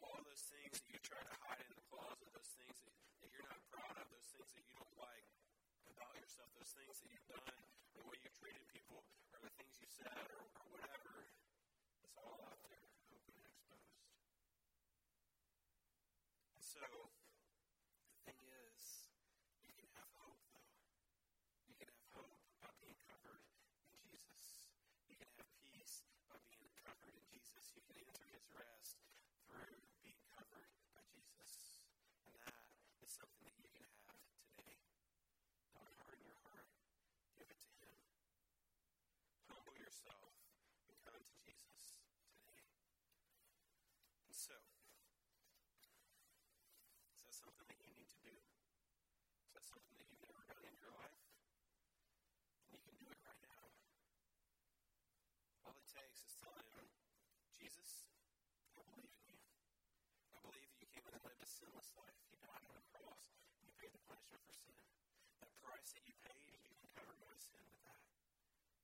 All 0.00 0.16
those 0.24 0.40
things 0.48 0.72
that 0.80 0.88
you 0.88 0.96
try 1.08 1.24
to 1.24 1.36
hide 1.40 1.64
in 1.64 1.72
the 1.72 1.86
closet, 1.88 2.28
those 2.36 2.52
things 2.60 2.76
that, 2.84 2.94
that 3.24 3.30
you're 3.32 3.48
not 3.48 3.60
proud 3.72 3.96
of, 3.96 4.06
those 4.12 4.28
things 4.28 4.48
that 4.52 4.60
you 4.60 4.74
don't 4.76 4.96
like 5.00 5.28
about 5.88 6.12
yourself, 6.20 6.52
those 6.52 6.72
things 6.76 7.00
that 7.00 7.08
you've 7.08 7.30
done, 7.32 7.64
the 7.96 8.04
way 8.04 8.16
you've 8.20 8.36
treated 8.36 8.64
people, 8.68 9.00
or 9.32 9.38
the 9.40 9.52
things 9.56 9.72
you 9.80 9.88
said, 9.88 10.28
or, 10.36 10.44
or 10.44 10.66
whatever, 10.68 11.24
it's 12.04 12.12
all 12.20 12.36
out 12.44 12.60
there, 12.68 12.84
open 13.08 13.34
and 13.40 13.48
exposed. 13.48 14.04
And 16.52 16.60
so, 16.60 16.84
the 16.84 18.20
thing 18.28 18.40
is, 18.68 19.08
you 19.64 19.72
can 19.72 19.88
have 19.96 20.12
hope, 20.20 20.44
though. 20.52 20.76
You 21.72 21.76
can 21.80 21.88
have 21.88 22.08
hope 22.20 22.36
by 22.60 22.68
being 22.84 23.00
covered 23.08 23.48
in 23.88 23.96
Jesus. 24.04 24.68
You 25.08 25.16
can 25.16 25.32
have 25.40 25.48
peace 25.64 26.04
by 26.28 26.36
being 26.52 26.68
covered 26.84 27.16
in 27.16 27.24
Jesus. 27.32 27.72
You 27.72 27.80
can 27.88 27.96
enter 27.96 28.28
his 28.28 28.44
rest 28.52 29.00
through 29.48 29.80
being 30.04 30.20
covered 30.36 30.68
by 30.92 31.02
Jesus. 31.16 31.80
And 32.28 32.36
that 32.44 32.54
is 33.00 33.07
something 33.18 33.42
that 33.50 33.58
you 33.58 33.70
can 33.74 33.90
have 34.06 34.22
today. 34.30 34.78
Don't 35.74 35.90
harden 35.98 36.22
your 36.22 36.38
heart. 36.46 36.70
Give 37.34 37.50
it 37.50 37.58
to 37.58 37.72
him. 37.82 37.98
Humble 39.50 39.74
yourself 39.74 40.30
and 40.86 40.94
come 41.02 41.22
to 41.26 41.36
Jesus 41.42 41.98
today. 42.46 42.70
And 44.22 44.34
so, 44.34 44.54
is 47.10 47.26
that 47.26 47.34
something 47.34 47.66
that 47.66 47.80
you 47.82 47.90
need 47.98 48.06
to 48.06 48.20
do? 48.22 48.34
Is 49.46 49.52
that 49.58 49.66
something 49.66 49.98
that 49.98 50.06
you've 50.06 50.22
never 50.22 50.46
done 50.46 50.62
in 50.62 50.78
your 50.78 50.94
life? 50.94 51.18
And 52.70 52.78
you 52.78 52.82
can 52.86 52.94
do 53.02 53.08
it 53.10 53.18
right 53.26 53.42
now. 53.42 53.66
All 55.66 55.74
it 55.74 55.88
takes 55.90 56.22
is 56.22 56.38
telling 56.38 56.68
him, 56.70 56.86
Jesus, 57.58 58.06
I 58.78 58.86
believe 58.86 59.10
in 59.10 59.26
you. 59.26 59.42
I 60.34 60.38
believe 60.46 60.62
that 60.70 60.78
you 60.78 60.88
came 60.94 61.02
and 61.10 61.18
lived 61.26 61.42
a 61.42 61.48
sinless 61.48 61.90
life. 61.98 62.14
You 62.30 62.38
died 62.38 62.62
on 62.68 62.78
a 62.78 62.84
cross. 62.94 63.34
And 63.58 63.66
you 63.66 63.74
paid 63.80 63.90
the 63.90 64.02
punishment 64.28 64.44
for 64.44 64.52
sin. 64.52 64.76
That 65.40 65.52
price 65.64 65.88
that 65.96 66.04
you 66.04 66.14
paid, 66.20 66.60
you 66.68 66.76
can 66.76 66.88
cover 66.92 67.16
my 67.24 67.34
sin 67.40 67.64
with 67.64 67.80
that. 67.88 68.00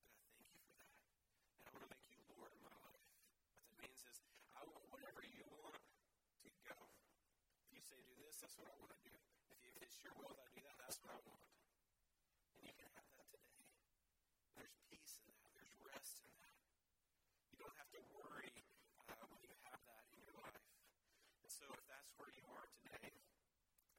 But 0.00 0.08
I 0.08 0.16
thank 0.24 0.40
you 0.40 0.60
for 0.64 0.72
that. 0.80 0.92
And 1.60 1.64
I 1.64 1.70
want 1.76 1.84
to 1.84 1.90
make 1.92 2.06
you 2.08 2.20
Lord 2.32 2.52
of 2.52 2.60
my 2.64 2.76
life. 2.80 3.04
What 3.60 3.68
that 3.68 3.76
means 3.84 4.00
is, 4.08 4.18
I 4.56 4.64
want 4.64 4.84
whatever 4.88 5.20
you 5.28 5.44
want 5.60 5.76
to 5.76 6.50
go. 6.64 6.76
If 7.68 7.76
you 7.76 7.82
say 7.84 8.00
do 8.08 8.16
this, 8.24 8.40
that's 8.40 8.56
what 8.56 8.72
I 8.72 8.76
want 8.80 8.92
to 8.96 9.00
do. 9.04 9.12
If, 9.52 9.60
you, 9.60 9.68
if 9.76 9.84
it's 9.84 10.00
your 10.00 10.16
will 10.16 10.32
that 10.32 10.48
I 10.48 10.50
do 10.56 10.62
that, 10.64 10.76
that's 10.80 10.96
what 11.04 11.12
I 11.12 11.20
want. 11.28 11.44
And 12.56 12.64
you 12.64 12.72
can 12.72 12.88
have 12.96 13.08
that 13.20 13.28
today. 13.36 13.68
There's 14.56 14.76
peace 14.88 15.20
in 15.20 15.28
that. 15.36 15.50
There's 15.52 15.74
rest 15.84 16.24
in 16.24 16.32
that. 16.40 16.56
You 17.52 17.60
don't 17.60 17.76
have 17.76 17.90
to 17.92 18.02
worry 18.16 18.54
uh, 19.12 19.24
when 19.28 19.40
you 19.44 19.52
have 19.68 19.80
that 19.84 20.04
in 20.08 20.16
your 20.24 20.32
life. 20.40 20.64
And 21.44 21.50
so, 21.52 21.68
if 21.76 21.84
that's 21.90 22.10
where 22.16 22.32
you 22.32 22.44
are 22.48 22.66
today, 22.80 23.12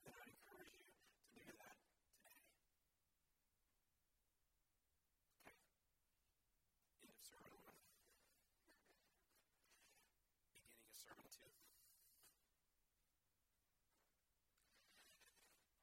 then 0.06 0.14
I 0.18 0.25
encourage 0.25 0.74
you 0.80 0.90
to 0.90 1.40
do 1.40 1.46
that 1.62 1.78
today. 1.86 2.40
Okay. 5.46 5.58
End 7.04 7.12
of 7.14 7.20
sermon 7.22 7.54
one. 7.62 7.78
Beginning 10.50 10.74
of 10.90 10.95
sermon 11.06 11.30
two. 11.30 11.54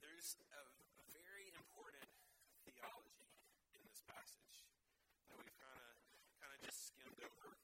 There's 0.03 0.35
a, 0.51 0.63
a 0.99 1.05
very 1.15 1.47
important 1.55 2.11
theology 2.67 3.31
in 3.71 3.81
this 3.87 4.03
passage 4.11 4.67
that 5.31 5.39
we've 5.39 5.59
kind 5.63 5.79
of 5.79 5.95
kind 6.43 6.51
of 6.51 6.59
just 6.67 6.91
skimmed 6.91 7.23
over 7.23 7.55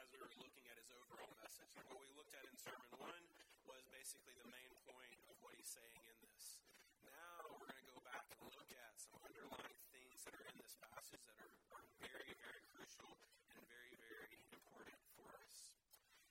as 0.00 0.06
we 0.14 0.18
were 0.22 0.32
looking 0.40 0.64
at 0.72 0.80
his 0.80 0.88
overall 0.94 1.34
message. 1.42 1.68
And 1.76 1.84
what 1.92 2.00
we 2.00 2.08
looked 2.16 2.32
at 2.32 2.46
in 2.46 2.54
sermon 2.56 2.88
one 2.96 3.24
was 3.66 3.84
basically 3.90 4.32
the 4.38 4.48
main 4.48 4.72
point 4.88 5.20
of 5.28 5.36
what 5.44 5.52
he's 5.58 5.68
saying 5.68 6.02
in 6.06 6.16
this. 6.24 6.62
Now 7.04 7.50
we're 7.58 7.68
going 7.68 7.82
to 7.82 7.90
go 7.92 8.00
back 8.06 8.24
and 8.32 8.40
look 8.54 8.70
at 8.72 8.92
some 8.96 9.18
underlying 9.20 9.80
things 9.92 10.24
that 10.24 10.32
are 10.38 10.46
in 10.48 10.56
this 10.56 10.78
passage 10.80 11.20
that 11.26 11.36
are, 11.36 11.52
are 11.74 11.84
very, 12.00 12.32
very 12.40 12.62
crucial 12.72 13.12
and 13.52 13.60
very, 13.66 13.92
very 14.00 14.40
important 14.54 14.96
for 15.18 15.28
us. 15.36 15.74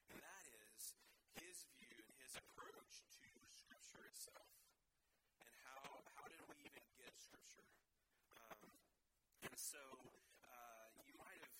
And 0.09 0.17
that 0.17 0.45
is 0.49 0.97
his 1.37 1.67
view 1.77 1.93
and 1.93 2.17
his 2.23 2.39
approach 2.39 3.05
to 3.21 3.29
Scripture 3.53 4.01
itself. 4.07 4.49
And 5.43 5.53
how, 5.67 6.01
how 6.17 6.25
did 6.25 6.41
we 6.49 6.57
even 6.65 6.85
get 6.97 7.13
Scripture? 7.21 7.69
Um, 8.33 8.73
and 9.45 9.53
so 9.53 9.83
uh, 10.49 10.89
you 11.05 11.13
might 11.21 11.43
have 11.45 11.57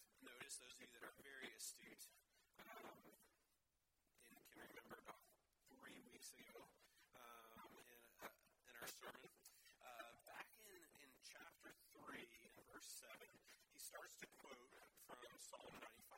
weeks 6.18 6.34
ago 6.34 6.66
um, 7.14 7.78
in, 7.78 8.02
uh, 8.20 8.34
in 8.66 8.74
our 8.82 8.90
sermon. 8.90 9.30
Uh, 9.78 10.12
back 10.26 10.50
in, 10.58 10.82
in 10.98 11.12
chapter 11.22 11.70
3, 11.94 12.10
verse 12.74 12.90
7, 13.06 13.22
he 13.70 13.78
starts 13.78 14.18
to 14.18 14.26
quote 14.42 14.74
from 15.06 15.22
Psalm 15.38 15.78
95. 15.78 16.18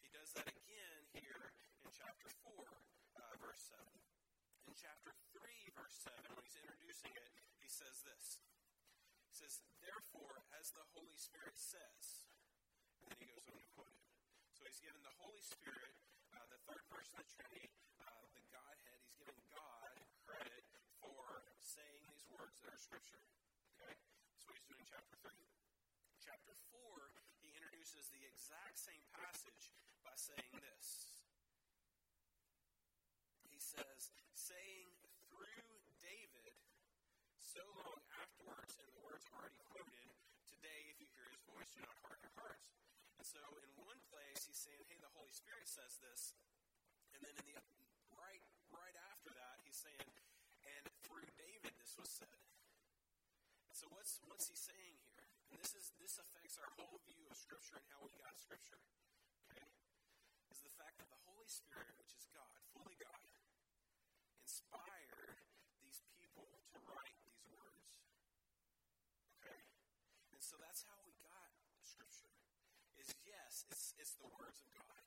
He 0.00 0.08
does 0.16 0.32
that 0.32 0.48
again 0.48 1.00
here 1.12 1.52
in 1.60 1.91
chapter 2.02 2.34
4, 2.58 2.58
uh, 2.58 3.34
verse 3.38 3.62
7. 3.70 3.78
In 4.66 4.74
chapter 4.74 5.14
3, 5.38 5.78
verse 5.78 5.94
7, 6.02 6.34
when 6.34 6.42
he's 6.42 6.58
introducing 6.58 7.14
it, 7.14 7.30
he 7.62 7.70
says 7.70 8.02
this. 8.02 8.42
He 9.30 9.34
says, 9.38 9.62
Therefore, 9.78 10.42
as 10.58 10.74
the 10.74 10.82
Holy 10.98 11.14
Spirit 11.14 11.54
says, 11.54 12.26
and 12.98 13.14
then 13.14 13.22
he 13.22 13.30
goes 13.30 13.46
on 13.46 13.54
to 13.54 13.68
quote 13.78 13.94
it. 13.94 14.02
So 14.50 14.66
he's 14.66 14.82
given 14.82 14.98
the 15.06 15.14
Holy 15.22 15.46
Spirit, 15.46 15.94
uh, 16.34 16.42
the 16.50 16.58
third 16.66 16.82
person 16.90 17.22
of 17.22 17.22
the 17.22 17.30
Trinity, 17.38 17.70
uh, 18.02 18.26
the 18.34 18.42
Godhead, 18.50 18.98
he's 19.06 19.14
giving 19.22 19.38
God 19.54 19.94
credit 20.26 20.66
for 20.98 21.46
saying 21.62 22.02
these 22.10 22.26
words 22.34 22.58
that 22.66 22.74
are 22.74 22.82
Scripture. 22.82 23.22
Okay? 23.78 23.94
That's 23.94 24.42
what 24.50 24.58
he's 24.58 24.66
doing 24.66 24.82
in 24.82 24.90
chapter 24.90 25.14
3. 25.22 25.30
Chapter 26.18 26.54
4, 26.74 27.46
he 27.46 27.54
introduces 27.54 28.10
the 28.10 28.26
exact 28.26 28.74
same 28.82 29.06
passage 29.14 29.70
by 30.02 30.18
saying 30.18 30.58
this. 30.58 31.11
Says, 33.72 34.12
saying 34.36 34.92
through 35.32 35.64
David, 36.04 36.52
so 37.40 37.64
long 37.80 38.04
afterwards, 38.20 38.76
and 38.76 38.84
the 38.84 39.00
words 39.00 39.24
already 39.32 39.56
quoted, 39.64 40.12
today, 40.44 40.92
if 40.92 41.00
you 41.00 41.08
hear 41.08 41.24
his 41.32 41.40
voice, 41.48 41.72
do 41.72 41.80
not 41.80 41.96
harden 42.04 42.20
your 42.20 42.36
hearts. 42.36 42.68
And 43.16 43.24
so 43.24 43.40
in 43.64 43.72
one 43.80 43.96
place, 44.12 44.44
he's 44.44 44.60
saying, 44.60 44.84
hey, 44.92 45.00
the 45.00 45.08
Holy 45.16 45.32
Spirit 45.32 45.64
says 45.64 45.96
this. 46.04 46.36
And 47.16 47.24
then 47.24 47.32
in 47.32 47.48
the 47.48 47.64
right, 48.12 48.44
right 48.76 48.96
after 49.08 49.32
that, 49.40 49.56
he's 49.64 49.80
saying, 49.80 50.04
and 50.68 50.84
through 51.08 51.24
David 51.40 51.72
this 51.80 51.96
was 51.96 52.12
said. 52.12 52.44
And 53.72 53.72
so 53.72 53.88
what's, 53.88 54.20
what's 54.28 54.52
he 54.52 54.56
saying 54.60 55.00
here? 55.16 55.24
And 55.48 55.56
this, 55.56 55.72
is, 55.72 55.96
this 55.96 56.20
affects 56.20 56.60
our 56.60 56.68
whole 56.76 57.00
view 57.08 57.24
of 57.24 57.40
Scripture 57.40 57.80
and 57.80 57.88
how 57.88 58.04
we 58.04 58.12
got 58.20 58.36
Scripture. 58.36 58.84
Okay? 59.48 59.64
Is 60.52 60.60
the 60.60 60.76
fact 60.76 61.00
that 61.00 61.08
the 61.08 61.24
Holy 61.24 61.48
Spirit, 61.48 61.96
which 61.96 62.12
is 62.12 62.28
God, 62.36 62.52
fully 62.76 63.00
God, 63.00 63.31
inspired 64.52 65.40
these 65.80 66.04
people 66.12 66.44
to 66.44 66.76
write 66.92 67.16
these 67.24 67.40
words. 67.48 67.88
Okay? 69.40 69.64
And 70.36 70.44
so 70.44 70.60
that's 70.60 70.84
how 70.84 70.92
we 71.08 71.16
got 71.24 71.48
Scripture. 71.80 72.36
Is 73.00 73.16
yes, 73.24 73.64
it's, 73.72 73.96
it's 73.96 74.12
the 74.20 74.28
words 74.28 74.60
of 74.60 74.68
God, 74.76 75.04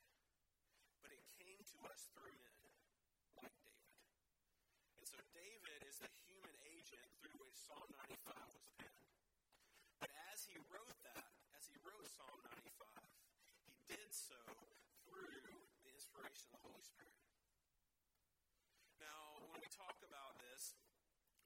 but 1.06 1.14
it 1.14 1.22
came 1.38 1.62
to 1.62 1.78
us 1.94 2.10
through 2.18 2.34
men 2.42 2.58
like 3.38 3.54
David. 3.62 3.86
And 4.98 5.06
so 5.06 5.22
David 5.38 5.80
is 5.94 6.02
the 6.02 6.10
human 6.26 6.58
agent 6.66 7.06
through 7.22 7.38
which 7.38 7.54
Psalm 7.54 7.86
95 8.02 8.34
was 8.50 8.66
penned. 8.82 9.14
But 10.02 10.10
as 10.34 10.42
he 10.50 10.58
wrote 10.74 10.98
that, 11.06 11.30
as 11.54 11.70
he 11.70 11.78
wrote 11.86 12.10
Psalm 12.18 12.42
95, 12.50 12.98
he 13.70 13.78
did 13.94 14.10
so 14.10 14.42
through 15.06 15.38
the 15.86 15.94
inspiration 15.94 16.50
of 16.50 16.58
the 16.58 16.66
Holy 16.66 16.82
Spirit. 16.82 17.25
When 19.56 19.64
we 19.64 19.72
talk 19.72 19.96
about 20.04 20.36
this, 20.44 20.76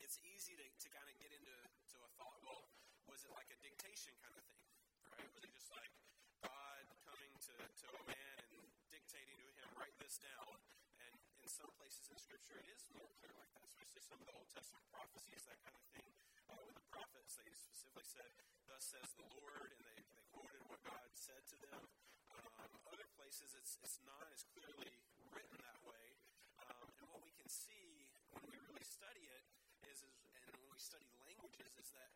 it's 0.01 0.17
easy 0.25 0.57
to, 0.57 0.65
to 0.65 0.87
kind 0.89 1.05
of 1.05 1.13
get 1.21 1.29
into 1.29 1.53
to 1.93 1.97
a 2.01 2.09
thought, 2.17 2.41
well, 2.41 2.65
was 3.05 3.21
it 3.21 3.29
like 3.37 3.45
a 3.53 3.57
dictation 3.61 4.17
kind 4.25 4.33
of 4.33 4.41
thing? 4.49 4.65
Right? 5.13 5.29
Was 5.29 5.45
it 5.45 5.53
just 5.53 5.69
like 5.69 5.93
God 6.41 6.89
coming 7.05 7.29
to, 7.29 7.53
to 7.53 7.85
a 7.85 8.03
man 8.09 8.37
and 8.49 8.65
dictating 8.89 9.37
to 9.37 9.49
him, 9.61 9.69
write 9.77 9.93
this 10.01 10.17
down? 10.17 10.57
And 11.05 11.13
in 11.37 11.45
some 11.45 11.69
places 11.77 12.09
in 12.09 12.17
Scripture, 12.17 12.57
it 12.57 12.65
is 12.73 12.81
more 12.97 13.13
clear 13.21 13.29
like 13.37 13.53
that, 13.53 13.69
especially 13.69 14.01
some 14.01 14.17
of 14.17 14.25
the 14.25 14.33
Old 14.33 14.49
Testament 14.49 14.89
prophecies, 14.89 15.45
that 15.45 15.61
kind 15.61 15.77
of 15.77 15.85
thing. 15.93 16.09
Uh, 16.49 16.65
with 16.65 16.81
the 16.81 16.87
prophets, 16.89 17.37
they 17.37 17.45
specifically 17.53 18.09
said, 18.09 18.33
Thus 18.65 18.89
says 18.89 19.05
the 19.21 19.29
Lord, 19.37 19.69
and 19.69 19.85
they, 19.85 20.01
they 20.17 20.25
quoted 20.33 20.65
what 20.65 20.81
God 20.81 21.13
said 21.13 21.45
to 21.45 21.57
them. 21.61 21.85
Um, 22.33 22.73
other 22.89 23.05
places, 23.21 23.53
it's, 23.53 23.77
it's 23.85 24.01
not 24.01 24.25
as 24.33 24.49
clearly 24.49 24.97
written 25.29 25.61
that 25.61 25.77
way. 25.85 26.17
Um, 26.65 26.89
and 26.97 27.05
what 27.13 27.21
we 27.21 27.31
can 27.37 27.47
see 27.47 28.09
when 28.35 28.43
we 28.45 28.57
really 28.61 28.78
study 28.89 29.23
it 29.29 29.45
is, 29.85 30.01
is, 30.01 30.17
and 30.49 30.53
when 30.57 30.69
we 30.73 30.79
study 30.81 31.07
languages, 31.21 31.71
is 31.77 31.89
that 31.93 32.11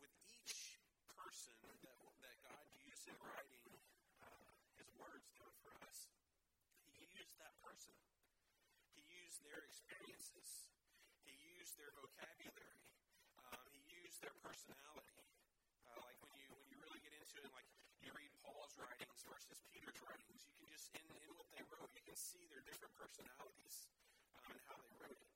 with 0.00 0.12
each 0.32 0.80
person 1.12 1.54
that, 1.68 1.78
that 2.24 2.36
God 2.44 2.64
used 2.80 3.04
in 3.06 3.16
writing 3.20 3.64
uh, 4.24 4.48
his 4.80 4.88
words 4.96 5.28
down 5.36 5.52
for 5.60 5.72
us, 5.84 6.08
he 6.96 7.04
used 7.12 7.36
that 7.38 7.54
person. 7.60 7.94
He 8.96 9.04
used 9.20 9.44
their 9.44 9.60
experiences. 9.68 10.48
He 11.28 11.34
used 11.60 11.76
their 11.76 11.92
vocabulary. 11.92 12.80
Um, 13.44 13.64
he 13.72 13.84
used 14.02 14.18
their 14.24 14.34
personality. 14.40 15.20
Uh, 15.84 16.00
like 16.08 16.18
when 16.24 16.34
you 16.40 16.48
when 16.56 16.66
you 16.72 16.76
really 16.80 17.00
get 17.04 17.12
into 17.14 17.36
it, 17.44 17.50
like 17.52 17.68
you 18.00 18.10
read 18.16 18.32
Paul's 18.40 18.74
writings 18.80 19.20
versus 19.28 19.60
Peter's 19.70 20.00
writings, 20.04 20.40
you 20.48 20.54
can 20.56 20.68
just 20.72 20.88
in, 20.96 21.04
in 21.04 21.30
what 21.36 21.48
they 21.52 21.62
wrote, 21.68 21.92
you 21.92 22.04
can 22.08 22.16
see 22.18 22.44
their 22.48 22.64
different 22.64 22.94
personalities 22.96 23.76
um, 24.40 24.48
and 24.50 24.60
how 24.66 24.78
they 24.80 24.94
wrote 25.00 25.20
it. 25.20 25.32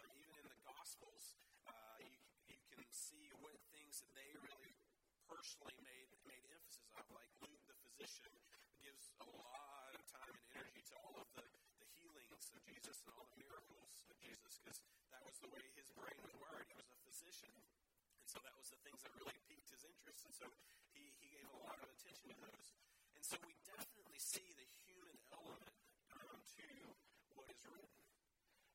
Um, 0.00 0.08
even 0.16 0.34
in 0.40 0.46
the 0.48 0.60
Gospels, 0.64 1.36
uh, 1.68 1.98
you 2.00 2.16
you 2.48 2.58
can 2.74 2.88
see 2.90 3.28
what 3.40 3.54
things 3.74 4.00
that 4.02 4.12
they 4.16 4.30
really 4.40 4.74
personally 5.28 5.76
made 5.84 6.08
made 6.28 6.44
emphasis 6.52 6.88
of. 6.96 7.04
Like 7.12 7.30
Luke, 7.44 7.62
the 7.68 7.76
physician, 8.04 8.36
gives 8.84 9.08
a 9.16 9.28
lot 9.32 9.96
of 9.96 10.04
time 10.12 10.28
and 10.28 10.44
energy 10.60 10.84
to 10.92 10.94
all 11.00 11.16
of 11.16 11.24
the, 11.40 11.46
the 11.80 11.88
healings 11.96 12.52
of 12.52 12.60
Jesus 12.68 13.00
and 13.00 13.08
all 13.16 13.24
the 13.32 13.40
miracles 13.40 14.04
of 14.12 14.16
Jesus, 14.20 14.60
because 14.60 14.84
that 15.08 15.24
was 15.24 15.40
the 15.40 15.48
way 15.48 15.64
his 15.72 15.88
brain 15.96 16.12
was 16.20 16.36
wired. 16.36 16.68
He 16.68 16.76
was 16.76 16.84
a 16.92 17.00
physician. 17.08 17.48
And 17.48 18.28
so 18.28 18.44
that 18.44 18.52
was 18.60 18.68
the 18.68 18.76
things 18.84 19.00
that 19.08 19.12
really 19.16 19.40
piqued 19.48 19.72
his 19.72 19.88
interest. 19.88 20.20
And 20.28 20.36
so 20.36 20.52
he, 20.92 21.16
he 21.16 21.32
gave 21.32 21.48
a 21.48 21.56
lot 21.64 21.80
of 21.80 21.88
attention 21.88 22.28
to 22.28 22.36
those. 22.44 22.76
And 23.16 23.24
so 23.24 23.40
we 23.48 23.56
definitely 23.64 24.20
see 24.20 24.52
the 24.52 24.68
human 24.84 25.16
element 25.32 25.72
um, 26.12 26.44
to 26.60 26.68
what 27.32 27.48
is 27.48 27.64
written. 27.64 28.04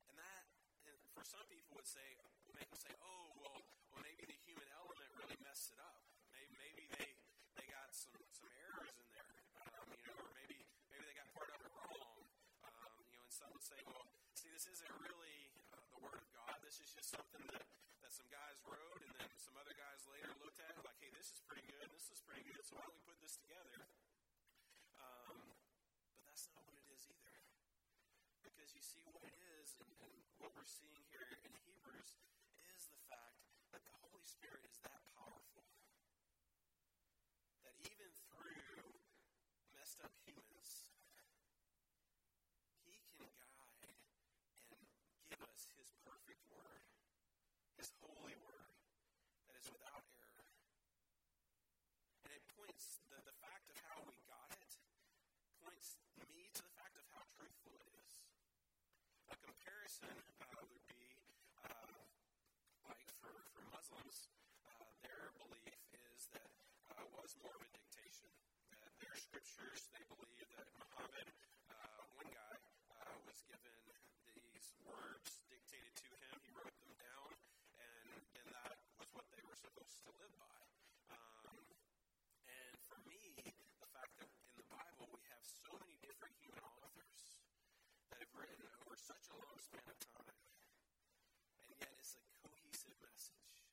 And 0.09 0.17
that, 0.17 0.49
and 0.89 0.97
for 1.13 1.21
some 1.21 1.45
people, 1.53 1.77
would 1.77 1.85
say, 1.85 2.17
make 2.57 2.65
them 2.65 2.81
say, 2.81 2.97
oh, 2.97 3.29
well, 3.45 3.61
well, 3.93 4.01
maybe 4.01 4.25
the 4.25 4.39
human 4.41 4.65
element 4.73 5.05
really 5.21 5.37
messed 5.45 5.69
it 5.69 5.77
up. 5.85 6.01
Maybe, 6.33 6.49
maybe 6.57 6.89
they, 6.97 7.13
they 7.61 7.65
got 7.69 7.93
some, 7.93 8.17
some 8.33 8.49
errors 8.57 8.95
in 8.95 9.07
there, 9.11 9.33
um, 9.59 9.85
you 9.95 10.05
know, 10.07 10.17
or 10.19 10.31
maybe, 10.35 10.59
maybe 10.91 11.03
they 11.03 11.15
got 11.17 11.27
part 11.35 11.51
of 11.51 11.59
it 11.59 11.71
wrong. 11.75 12.19
Um, 12.63 12.95
you 13.11 13.17
know, 13.19 13.27
and 13.59 13.67
say, 13.67 13.83
well, 13.83 14.07
see, 14.39 14.47
this 14.55 14.71
isn't 14.71 14.95
really 15.03 15.51
uh, 15.75 15.83
the 15.91 15.99
Word 15.99 16.15
of 16.15 16.31
God. 16.31 16.63
This 16.63 16.79
is 16.79 16.95
just 16.95 17.11
something 17.11 17.43
that, 17.51 17.67
that 17.99 18.11
some 18.15 18.31
guys 18.31 18.55
wrote, 18.63 19.03
and 19.03 19.11
then 19.19 19.27
some 19.35 19.59
other 19.59 19.75
guys 19.75 20.07
later 20.07 20.31
looked 20.39 20.63
at 20.63 20.79
like, 20.87 20.95
hey, 21.03 21.11
this 21.11 21.27
is 21.27 21.43
pretty 21.43 21.67
good, 21.67 21.91
this 21.91 22.07
is 22.07 22.23
pretty 22.23 22.47
good, 22.47 22.63
so 22.63 22.79
why 22.79 22.87
don't 22.87 22.95
we 22.95 23.03
put 23.03 23.19
this 23.19 23.35
together? 23.35 23.83
Um, 24.95 25.51
but 26.15 26.23
that's 26.23 26.47
not 26.55 26.63
what 26.63 26.79
it 26.79 26.87
is 26.87 27.03
either. 27.11 27.35
Because 28.47 28.71
you 28.71 28.79
see, 28.79 29.03
what 29.11 29.27
it 29.27 29.35
is, 29.59 29.75
and, 29.83 29.91
and 30.07 30.13
what 30.39 30.55
we're 30.55 30.63
seeing 30.63 31.03
here 31.11 31.27
in 31.43 31.51
Hebrews, 31.67 32.15
is 32.71 32.87
the 32.87 33.01
fact 33.11 33.43
that 33.75 33.83
the 33.83 33.95
Holy 34.07 34.23
Spirit 34.23 34.63
is 34.63 34.79
that 34.87 35.03
powerful. 35.19 35.67
That 37.67 37.75
even 37.83 38.07
through 38.31 39.03
messed 39.75 39.99
up 39.99 40.15
humans, 40.23 40.87
He 42.87 42.95
can 43.19 43.27
guide 43.35 43.91
and 44.71 44.83
give 45.27 45.43
us 45.43 45.67
His 45.75 45.91
perfect 46.39 46.55
word, 46.55 46.83
His 47.75 47.91
holy 47.99 48.37
word 48.47 48.71
that 49.51 49.59
is 49.59 49.67
without 49.67 50.03
error. 50.23 50.47
And 52.23 52.31
it 52.31 52.43
points, 52.55 53.03
the, 53.11 53.19
the 53.27 53.35
fact 53.43 53.67
of 53.67 53.75
how 53.91 53.99
we 54.07 54.15
got 54.23 54.47
it 54.55 54.71
points 55.59 55.99
me 56.15 56.47
to 56.55 56.61
the 56.63 56.73
fact 56.79 56.95
of 56.95 57.03
how 57.11 57.23
truthful 57.35 57.75
it 57.75 57.91
is. 57.91 58.11
A 59.27 59.35
comparison 59.43 60.15
uh, 60.39 60.63
would 60.63 60.85
be 60.87 61.03
uh, 61.67 61.99
like 62.87 63.09
for, 63.19 63.35
for 63.51 63.63
Muslims, 63.75 64.31
uh, 64.63 64.87
their 65.03 65.35
belief 65.43 65.75
is 65.91 66.21
that 66.31 66.47
uh, 66.95 67.03
was 67.19 67.35
more 67.43 67.51
of 67.51 67.63
a 67.63 67.69
dictation. 67.75 68.31
Their 69.03 69.15
scriptures, 69.19 69.91
they 69.91 70.03
believe 70.07 70.47
that 70.55 70.67
Muhammad, 70.79 71.27
uh, 71.71 71.99
one 72.15 72.31
guy, 72.31 72.55
uh, 72.95 73.15
was 73.27 73.43
given 73.47 73.75
these 74.27 74.67
words 74.83 75.39
dictated 75.49 75.93
to 75.95 76.09
him. 76.19 76.35
He 76.43 76.51
wrote 76.51 76.75
them 76.83 76.93
down, 76.99 77.29
and, 77.79 78.21
and 78.43 78.47
that 78.53 78.75
was 78.99 79.09
what 79.15 79.25
they 79.31 79.41
were 79.47 79.57
supposed 79.57 79.95
to 80.03 80.08
live 80.19 80.35
by. 80.35 80.59
Um, 81.15 81.57
and 82.47 82.73
for 82.91 82.99
me, 83.07 83.19
the 83.79 83.89
fact 83.95 84.13
that 84.19 84.27
in 84.27 84.53
the 84.59 84.67
Bible 84.67 85.07
we 85.15 85.23
have 85.31 85.43
so 85.43 85.71
many 85.79 85.95
different 86.03 86.35
human 86.43 86.59
authors 86.63 87.39
that 88.11 88.19
have 88.19 88.33
written 88.35 88.59
over 88.83 88.95
such 88.99 89.25
a 89.31 89.35
long 89.39 89.57
span 89.59 89.87
of 89.87 89.97
time, 90.11 90.35
and 91.63 91.67
yet 91.79 91.91
it's 91.95 92.19
a 92.19 92.23
cohesive 92.43 92.99
message. 92.99 93.63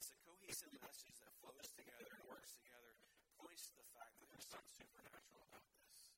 It's 0.00 0.08
a 0.08 0.18
cohesive 0.24 0.72
message 0.80 1.16
that 1.20 1.32
flows 1.44 1.68
together 1.76 2.08
and 2.16 2.24
works 2.24 2.56
together, 2.56 2.92
points 3.36 3.68
to 3.68 3.76
the 3.76 3.88
fact 3.92 4.16
that 4.20 4.26
there's 4.32 4.48
something 4.48 4.72
supernatural 4.72 5.44
about 5.44 5.68
this. 5.76 6.08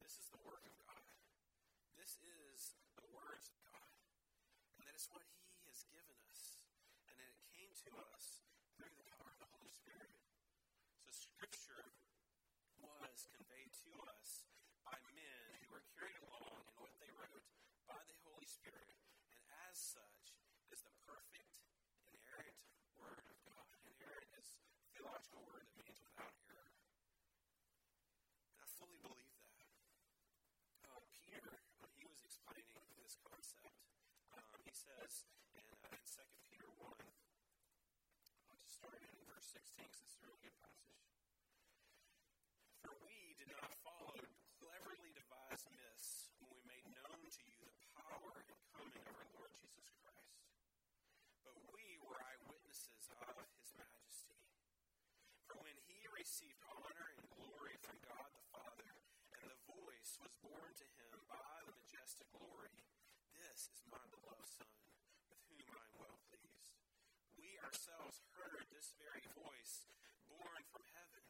This 0.00 0.14
is 0.16 0.26
the 0.32 0.40
work 0.48 0.64
of 0.64 0.74
God. 0.80 1.04
This 2.00 2.16
is 2.24 2.72
the 2.96 3.04
words 3.12 3.52
of 3.52 3.58
God. 3.68 3.92
And 4.80 4.88
That's 4.88 5.08
what 5.12 5.20
He 5.28 5.44
has 5.68 5.84
given 5.90 6.16
us. 6.30 6.64
And 7.10 7.14
then 7.18 7.28
it 7.28 7.44
came 7.52 7.73
to 7.84 7.92
us 8.16 8.44
through 8.76 8.92
the 8.96 9.06
power 9.12 9.28
of 9.28 9.38
the 9.40 9.50
Holy 9.52 9.72
Spirit. 9.72 10.12
So 11.04 11.12
Scripture 11.12 11.92
was 12.80 13.28
conveyed 13.28 13.72
to 13.84 13.92
us 14.08 14.48
by 14.84 14.96
men 15.12 15.44
who 15.60 15.68
were 15.68 15.84
carried 15.92 16.16
along 16.24 16.64
in 16.64 16.74
what 16.80 16.92
they 17.00 17.12
wrote 17.12 17.44
by 17.84 18.00
the 18.08 18.16
Holy 18.24 18.48
Spirit, 18.48 18.88
and 19.36 19.44
as 19.68 19.76
such 19.76 20.32
is 20.72 20.80
the 20.80 20.94
perfect, 21.04 21.60
inerrant 22.08 22.60
Word 22.96 23.20
of 23.28 23.36
God. 23.44 23.68
Inerrant 23.84 24.32
is 24.40 24.48
a 24.56 24.64
theological 24.96 25.44
word 25.44 25.68
that 25.68 25.76
means 25.84 26.00
without 26.00 26.32
error. 26.48 26.72
And 28.48 28.64
I 28.64 28.66
fully 28.80 29.00
believe 29.04 29.36
that. 29.44 29.60
Uh, 30.88 31.04
Peter, 31.12 31.52
when 31.84 31.92
he 32.00 32.08
was 32.08 32.20
explaining 32.24 32.80
this 32.96 33.20
concept, 33.20 33.76
um, 34.32 34.56
he 34.64 34.72
says 34.72 35.28
in, 35.52 35.64
uh, 35.84 35.92
in 35.92 36.00
2 36.00 36.24
Peter 36.48 36.68
1, 36.80 36.88
I'll 38.48 38.60
just 38.60 38.80
start 38.80 38.96
in 39.04 39.12
verse 39.28 39.43
16 39.54 39.86
because 39.86 40.02
it's 40.02 40.18
a 40.18 40.26
really 40.26 40.42
good 40.42 40.58
passage. 40.58 40.98
For 42.82 42.90
we 43.06 43.38
did 43.38 43.54
not 43.54 43.70
follow 43.86 44.18
cleverly 44.58 45.14
devised 45.14 45.70
myths 45.78 46.34
when 46.42 46.50
we 46.58 46.62
made 46.66 46.86
known 46.90 47.22
to 47.22 47.42
you 47.46 47.62
the 47.62 47.86
power 47.94 48.34
and 48.50 48.58
coming 48.74 48.98
of 48.98 49.14
our 49.14 49.30
Lord 49.38 49.54
Jesus 49.54 49.94
Christ. 50.02 50.42
But 51.46 51.54
we 51.70 51.86
were 52.02 52.18
eyewitnesses 52.18 53.06
of 53.14 53.46
his 53.54 53.70
majesty. 53.78 54.42
For 55.46 55.62
when 55.62 55.78
he 55.86 56.02
received 56.18 56.58
honor 56.74 57.14
and 57.14 57.22
glory 57.38 57.78
from 57.78 57.94
God 58.02 58.26
the 58.34 58.46
Father, 58.50 58.90
and 59.38 59.46
the 59.46 59.60
voice 59.70 60.18
was 60.18 60.34
borne 60.42 60.74
to 60.82 60.88
him 60.98 61.14
by 61.30 61.62
the 61.62 61.78
majestic 61.78 62.26
glory, 62.34 62.74
This 63.38 63.70
is 63.70 63.86
my 63.86 64.02
beloved 64.10 64.50
Son, 64.50 64.74
with 65.30 65.38
whom 65.46 65.62
I 65.70 65.78
am 65.78 65.94
well 66.02 66.18
pleased. 66.26 66.74
We 67.38 67.54
ourselves 67.62 68.18
heard 68.34 68.63
this 68.84 69.00
very 69.00 69.24
voice 69.32 69.88
borne 70.28 70.66
from 70.68 70.84
heaven, 70.92 71.24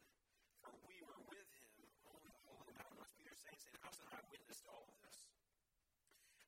for 0.59 0.75
we 0.91 0.99
were 1.07 1.23
with 1.23 1.47
him 1.55 1.87
on 2.11 2.19
the 2.27 2.35
holy 2.43 2.67
mountain. 2.75 2.99
What's 2.99 3.15
Peter 3.15 3.31
saying? 3.31 3.55
Saying, 3.63 3.79
I 3.79 3.87
was 3.87 4.03
an 4.03 4.11
eyewitness 4.11 4.59
all 4.67 4.83
of 4.83 4.91
this. 4.99 5.23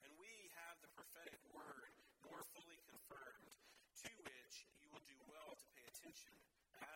And 0.03 0.11
we 0.19 0.51
have 0.59 0.75
the 0.83 0.91
prophetic 0.91 1.39
word 1.55 1.95
more 2.27 2.43
fully 2.51 2.83
confirmed, 2.91 3.55
to 4.03 4.11
which 4.19 4.67
you 4.83 4.91
will 4.91 5.05
do 5.07 5.15
well 5.31 5.55
to 5.55 5.65
pay 5.79 5.87
attention, 5.87 6.35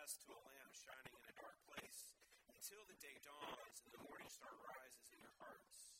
as 0.04 0.12
to 0.20 0.28
a 0.28 0.40
lamp 0.44 0.76
shining 0.76 1.16
in 1.16 1.24
a 1.32 1.36
dark 1.40 1.56
place, 1.72 2.12
until 2.52 2.84
the 2.84 3.00
day 3.00 3.16
dawns 3.24 3.80
and 3.80 3.96
the 3.96 4.04
morning 4.04 4.28
star 4.28 4.52
rises 4.76 5.08
in 5.08 5.24
your 5.24 5.32
hearts. 5.40 5.96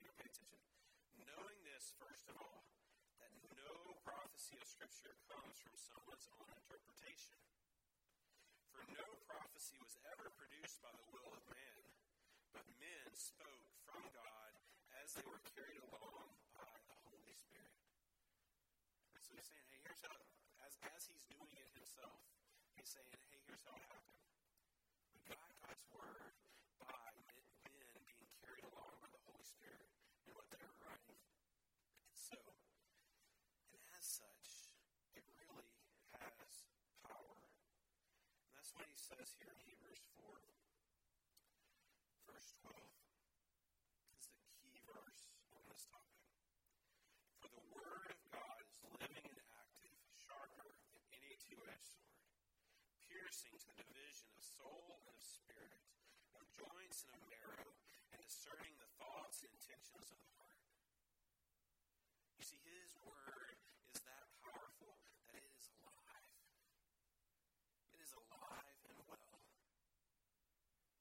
You 0.00 0.08
pay 0.16 0.32
attention. 0.32 0.64
Knowing 1.28 1.60
this, 1.68 1.92
first 2.00 2.24
of 2.32 2.40
all, 2.40 2.63
prophecy 4.54 4.78
of 4.86 4.94
Scripture 4.94 5.18
comes 5.26 5.58
from 5.58 5.74
someone's 5.74 6.30
own 6.38 6.46
interpretation. 6.46 7.34
For 8.70 8.86
no 8.86 9.02
prophecy 9.26 9.74
was 9.82 9.98
ever 10.14 10.30
produced 10.38 10.78
by 10.78 10.94
the 10.94 11.06
will 11.10 11.26
of 11.34 11.42
man, 11.50 11.82
but 12.54 12.62
men 12.78 13.10
spoke 13.18 13.66
from 13.82 14.06
God 14.14 14.52
as 15.02 15.10
they 15.18 15.26
were 15.26 15.42
carried 15.58 15.82
along 15.90 16.38
by 16.54 16.70
the 16.86 16.94
Holy 17.02 17.34
Spirit. 17.34 17.82
So 19.26 19.34
he's 19.34 19.42
saying, 19.50 19.66
hey, 19.74 19.82
here's 19.82 20.02
how, 20.06 20.22
as, 20.62 20.78
as 20.86 21.02
he's 21.10 21.26
doing 21.26 21.50
it 21.50 21.74
himself, 21.74 22.22
he's 22.78 22.94
saying, 22.94 23.10
hey, 23.10 23.42
here's 23.50 23.64
how 23.66 23.74
it 23.74 23.90
happened. 23.90 24.22
We 25.10 25.18
got 25.26 25.50
God's 25.66 25.82
word 25.90 26.34
by 26.78 27.10
men 27.66 27.90
being 28.06 28.30
carried 28.38 28.70
along 28.70 29.02
by 29.02 29.10
the 29.10 29.22
Holy 29.26 29.42
Spirit 29.42 29.90
and 30.30 30.38
what 30.38 30.46
they 30.54 30.62
were 30.62 30.78
writing. 30.78 31.18
And 32.06 32.14
so, 32.14 32.38
and 33.74 33.82
as 33.98 34.06
such, 34.06 34.70
it 35.14 35.22
really 35.38 35.70
has 36.18 36.66
power. 37.06 37.38
And 38.50 38.53
that's 38.64 38.80
what 38.80 38.88
he 38.88 38.96
says 38.96 39.28
here 39.36 39.52
in 39.52 39.60
Hebrews 39.60 40.08
4, 40.24 40.24
verse 42.24 42.48
12. 42.64 42.72
Is 44.16 44.24
the 44.32 44.40
key 44.56 44.80
verse 44.88 45.28
on 45.52 45.60
this 45.68 45.84
topic. 45.92 46.24
For 47.44 47.52
the 47.52 47.60
word 47.76 48.08
of 48.08 48.16
God 48.32 48.56
is 48.64 48.72
living 48.88 49.20
and 49.20 49.40
active, 49.60 49.92
sharper 50.16 50.72
than 50.96 51.04
any 51.12 51.36
two 51.44 51.60
edged 51.68 51.92
sword, 51.92 52.24
piercing 53.04 53.52
to 53.52 53.68
the 53.68 53.84
division 53.84 54.32
of 54.32 54.40
soul 54.40 54.96
and 54.96 55.12
of 55.12 55.20
spirit, 55.20 55.84
of 56.32 56.48
joints 56.56 57.04
and 57.04 57.20
of 57.20 57.24
marrow, 57.28 57.68
and 58.16 58.20
discerning 58.24 58.72
the 58.80 58.88
thoughts 58.96 59.44
and 59.44 59.52
intentions 59.52 60.08
of 60.08 60.16
the 60.24 60.32
heart. 60.40 60.64
You 62.40 62.48
see, 62.48 62.64
his 62.64 62.96
word 63.04 63.60
is 63.92 64.00
that 64.08 64.24
powerful 64.40 64.96
that 65.04 65.36
it 65.36 65.44
is 65.52 65.68
alive. 65.84 66.32
It 67.92 68.00
is 68.02 68.12
alive 68.16 68.76
and 68.90 68.98
well. 69.06 69.38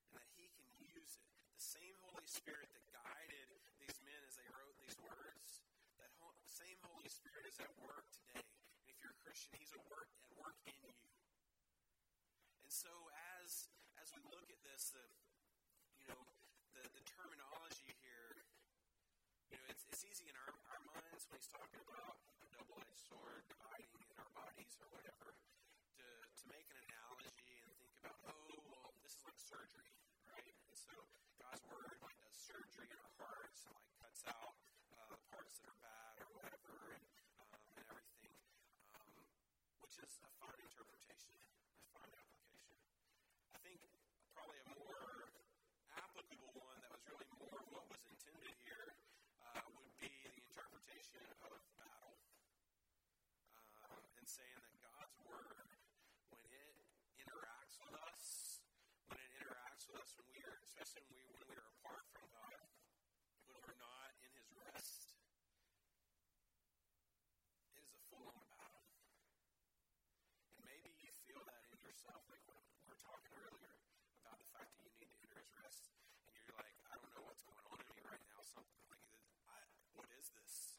And 0.08 0.14
that 0.14 0.30
he 0.38 0.46
can 0.54 0.70
use 0.80 1.18
it. 1.18 1.28
The 1.58 1.63
same 1.74 1.98
Holy 2.06 2.30
Spirit 2.30 2.70
that 2.70 2.86
guided 2.94 3.50
these 3.82 3.98
men 4.06 4.22
as 4.30 4.38
they 4.38 4.46
wrote 4.54 4.78
these 4.78 4.98
words, 5.02 5.66
that 5.98 6.14
ho- 6.22 6.38
same 6.46 6.78
Holy 6.86 7.10
Spirit 7.10 7.50
is 7.50 7.58
at 7.58 7.74
work 7.82 8.06
today. 8.14 8.46
And 8.46 8.86
if 8.94 9.02
you're 9.02 9.18
a 9.18 9.22
Christian, 9.26 9.58
he's 9.58 9.74
at 9.74 9.82
work 9.90 10.06
at 10.22 10.34
work 10.38 10.58
in 10.70 10.78
you. 10.86 10.94
And 12.62 12.70
so 12.70 12.94
as 13.42 13.74
as 13.98 14.14
we 14.14 14.22
look 14.30 14.46
at 14.54 14.62
this, 14.62 14.94
the 14.94 15.02
you 15.98 16.14
know, 16.14 16.22
the, 16.78 16.84
the 16.94 17.04
terminology 17.10 17.90
here, 18.06 18.44
you 19.50 19.58
know, 19.58 19.66
it's, 19.72 19.82
it's 19.90 20.04
easy 20.06 20.30
in 20.30 20.36
our, 20.46 20.54
our 20.78 20.82
minds 20.94 21.26
when 21.32 21.42
he's 21.42 21.50
talking 21.50 21.82
about 21.90 22.22
a 22.44 22.48
double 22.54 22.78
edged 22.86 23.02
sword 23.08 23.42
dividing 23.50 23.90
in 23.98 24.18
our 24.22 24.30
bodies 24.36 24.78
or 24.78 24.88
whatever, 24.94 25.34
to, 25.98 26.06
to 26.06 26.44
make 26.52 26.68
an 26.70 26.78
analogy 26.86 27.50
and 27.66 27.72
think 27.80 27.96
about, 28.04 28.20
oh, 28.30 28.52
well, 28.70 28.94
this 29.02 29.16
is 29.16 29.24
like 29.24 29.40
surgery, 29.40 29.96
right? 30.28 30.54
And 30.68 30.76
so 30.76 30.92
God's 31.40 31.64
word 31.72 31.96
like 32.04 32.18
does 32.20 32.36
surgery 32.36 32.90
in 32.92 32.98
our 33.00 33.14
hearts 33.22 33.64
and 33.64 33.74
like 33.78 33.90
cuts 34.02 34.24
out 34.28 34.56
uh, 35.00 35.16
parts 35.32 35.56
that 35.64 35.72
are 35.72 35.80
bad 35.80 36.16
or 36.20 36.30
whatever 36.36 36.76
and, 36.98 37.06
um, 37.40 37.62
and 37.80 37.86
everything, 37.88 38.34
um, 38.98 39.12
which 39.94 40.10
is 40.10 40.18
a 40.26 40.32
fine 40.42 40.58
interpretation, 40.58 41.38
a 41.38 41.86
fine 41.94 42.10
application. 42.18 42.82
I 43.54 43.62
think 43.62 43.78
probably 44.34 44.58
a 44.66 44.74
more 44.74 45.30
applicable 45.94 46.50
one 46.58 46.82
that 46.82 46.90
was 46.90 47.06
really 47.06 47.30
more 47.38 47.62
of 47.62 47.70
what 47.70 47.86
was 47.94 48.02
intended 48.10 48.58
here 48.66 48.98
uh, 49.54 49.62
would 49.70 49.94
be 50.02 50.10
the 50.10 50.34
interpretation 50.50 51.22
of 51.46 51.62
battle. 51.78 52.18
Um, 53.86 54.02
and 54.18 54.26
saying 54.26 54.58
that 54.66 54.74
God's 54.82 55.14
word, 55.30 55.62
when 55.62 56.42
it 56.42 56.74
interacts 57.22 57.78
with 57.78 57.94
us, 57.94 58.66
when 59.14 59.22
it 59.22 59.30
interacts 59.46 59.86
with 59.94 60.02
us 60.02 60.10
when 60.18 60.26
we 60.34 60.42
are, 60.42 60.58
especially 60.74 61.06
when 61.06 61.22
we 61.22 61.38
when 61.38 61.46
we 61.54 61.56
are 61.62 61.70
apart 61.86 62.02
from 62.18 62.26
God, 62.34 62.66
when 63.46 63.62
we're 63.62 63.78
not 63.78 64.10
in 64.26 64.34
His 64.42 64.50
rest, 64.58 65.14
it 67.78 67.86
is 67.86 67.94
a 67.94 68.02
full-on 68.10 68.42
battle. 68.50 68.90
And 70.54 70.62
maybe 70.66 70.90
you 71.02 71.12
feel 71.26 71.42
that 71.46 71.62
in 71.74 71.78
yourself, 71.82 72.22
like 72.30 72.42
when 72.46 72.58
we 72.62 72.86
were 72.86 73.00
talking 73.02 73.34
earlier 73.34 73.76
about 74.22 74.38
the 74.38 74.50
fact 74.54 74.70
that 74.74 74.82
you 74.86 74.92
need 74.98 75.10
to 75.10 75.18
enter 75.18 75.38
His 75.42 75.50
rest, 75.58 75.90
and 76.30 76.42
you're 76.46 76.58
like, 76.58 76.74
I 76.90 76.96
don't 76.98 77.12
know 77.18 77.24
what's 77.26 77.44
going 77.44 77.66
on 77.70 77.78
in 77.82 77.88
me 77.94 78.02
right 78.06 78.24
now. 78.30 78.42
Something 78.46 78.86
like, 78.88 79.04
I, 79.50 79.58
what 79.98 80.08
is 80.14 80.30
this? 80.38 80.78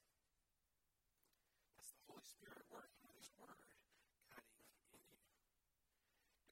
That's 1.74 1.90
the 1.90 1.93
Holy 2.08 2.24
Spirit 2.24 2.64
working 2.68 3.00
with 3.08 3.16
His 3.16 3.32
Word, 3.40 3.68
cutting 4.28 4.60
in 4.60 4.72
you. 4.92 5.00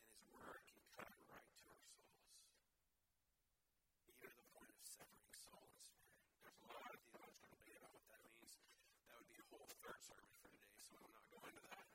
And 0.00 0.16
His 0.16 0.24
Word 0.32 0.60
can 0.64 0.82
cut 0.96 1.12
right 1.28 1.48
to 1.52 1.64
our 1.68 1.82
souls, 1.84 2.16
even 4.08 4.32
to 4.32 4.38
the 4.40 4.48
point 4.56 4.72
of 4.72 4.80
severing 4.84 5.36
soul 5.36 5.64
and 5.68 5.80
spirit. 5.80 6.16
There's 6.40 6.60
a 6.62 6.68
lot 6.72 6.92
of 6.92 7.00
theological 7.12 7.52
debate 7.52 7.78
about 7.80 7.92
what 7.92 8.06
that 8.08 8.22
means. 8.24 8.52
That 9.08 9.16
would 9.20 9.28
be 9.28 9.40
a 9.40 9.46
whole 9.52 9.68
third 9.84 10.00
sermon 10.00 10.32
for 10.32 10.48
today, 10.48 10.76
so 10.80 10.96
I'm 10.96 11.12
not 11.12 11.26
going 11.28 11.52
to 11.52 11.62
that. 11.68 11.86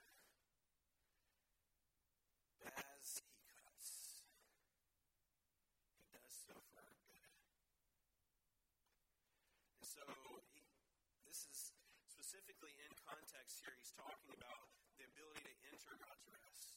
But 2.62 2.74
as 2.78 3.22
He 3.26 3.34
cuts, 3.41 3.89
He 5.98 6.06
does 6.13 6.34
so 6.46 6.54
for 6.74 6.86
our 6.86 6.93
good. 7.10 7.34
And 9.78 9.86
so, 9.86 10.04
he, 10.54 10.62
this 11.26 11.50
is 11.50 11.74
specifically 12.58 12.89
in 12.89 12.98
context 13.06 13.62
here, 13.62 13.70
he's 13.78 13.93
talking 13.93 14.34
about 14.34 14.65
the 14.98 15.06
ability 15.06 15.46
to 15.46 15.54
enter 15.70 15.93
God's 16.02 16.26
rest. 16.26 16.74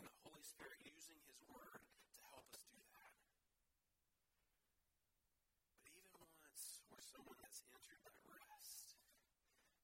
And 0.00 0.08
the 0.08 0.16
Holy 0.24 0.40
Spirit 0.40 0.80
using 0.80 1.20
his 1.28 1.44
word 1.44 1.84
to 1.84 2.24
help 2.32 2.48
us 2.56 2.64
do 2.72 2.80
that. 2.96 3.12
But 5.76 5.92
even 5.92 6.08
once 6.40 6.80
we're 6.88 7.04
someone 7.04 7.36
that's 7.36 7.60
entered 7.68 8.00
that 8.00 8.16
rest, 8.32 8.96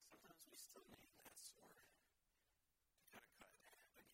sometimes 0.08 0.40
we 0.48 0.56
still 0.56 0.88
need 0.88 1.12
that 1.20 1.36
sword 1.36 1.84
to 1.84 3.04
kind 3.12 3.28
of 3.44 3.52
cut 3.60 3.76
again. 3.84 4.08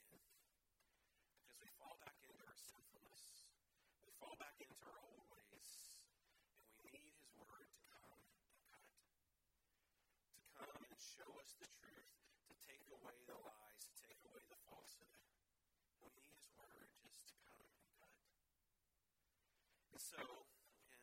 Because 1.38 1.54
we 1.62 1.70
fall 1.78 2.02
back 2.02 2.18
into 2.18 2.42
our 2.42 2.58
sinfulness. 2.58 3.46
We 4.02 4.10
fall 4.18 4.34
back 4.42 4.58
into 4.58 4.82
our 4.90 4.98
old 5.06 5.22
ways. 5.38 6.02
And 6.74 6.82
we 6.82 6.90
need 6.98 7.14
his 7.14 7.30
word 7.38 7.70
to 7.78 7.82
come 7.94 8.10
and 8.10 8.58
cut. 8.74 8.90
To 10.42 10.66
come 10.66 10.82
and 10.82 10.98
show 11.20 11.36
us 11.36 11.52
the 11.60 11.68
truth, 11.76 12.08
to 12.48 12.56
take 12.64 12.88
away 12.88 13.12
the 13.28 13.36
lies, 13.44 13.80
to 13.84 13.92
take 14.08 14.16
away 14.24 14.40
the 14.48 14.56
falsehood. 14.64 15.20
We 16.00 16.08
need 16.16 16.32
His 16.32 16.48
Word 16.56 16.88
just 17.12 17.28
to 17.28 17.36
come 17.44 17.60
and 17.60 17.76
cut. 18.00 18.16
And 19.92 20.00
so, 20.00 20.16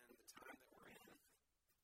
in 0.10 0.18
the 0.18 0.26
time 0.34 0.58
that 0.58 0.70
we're 0.74 0.90
in, 0.90 1.22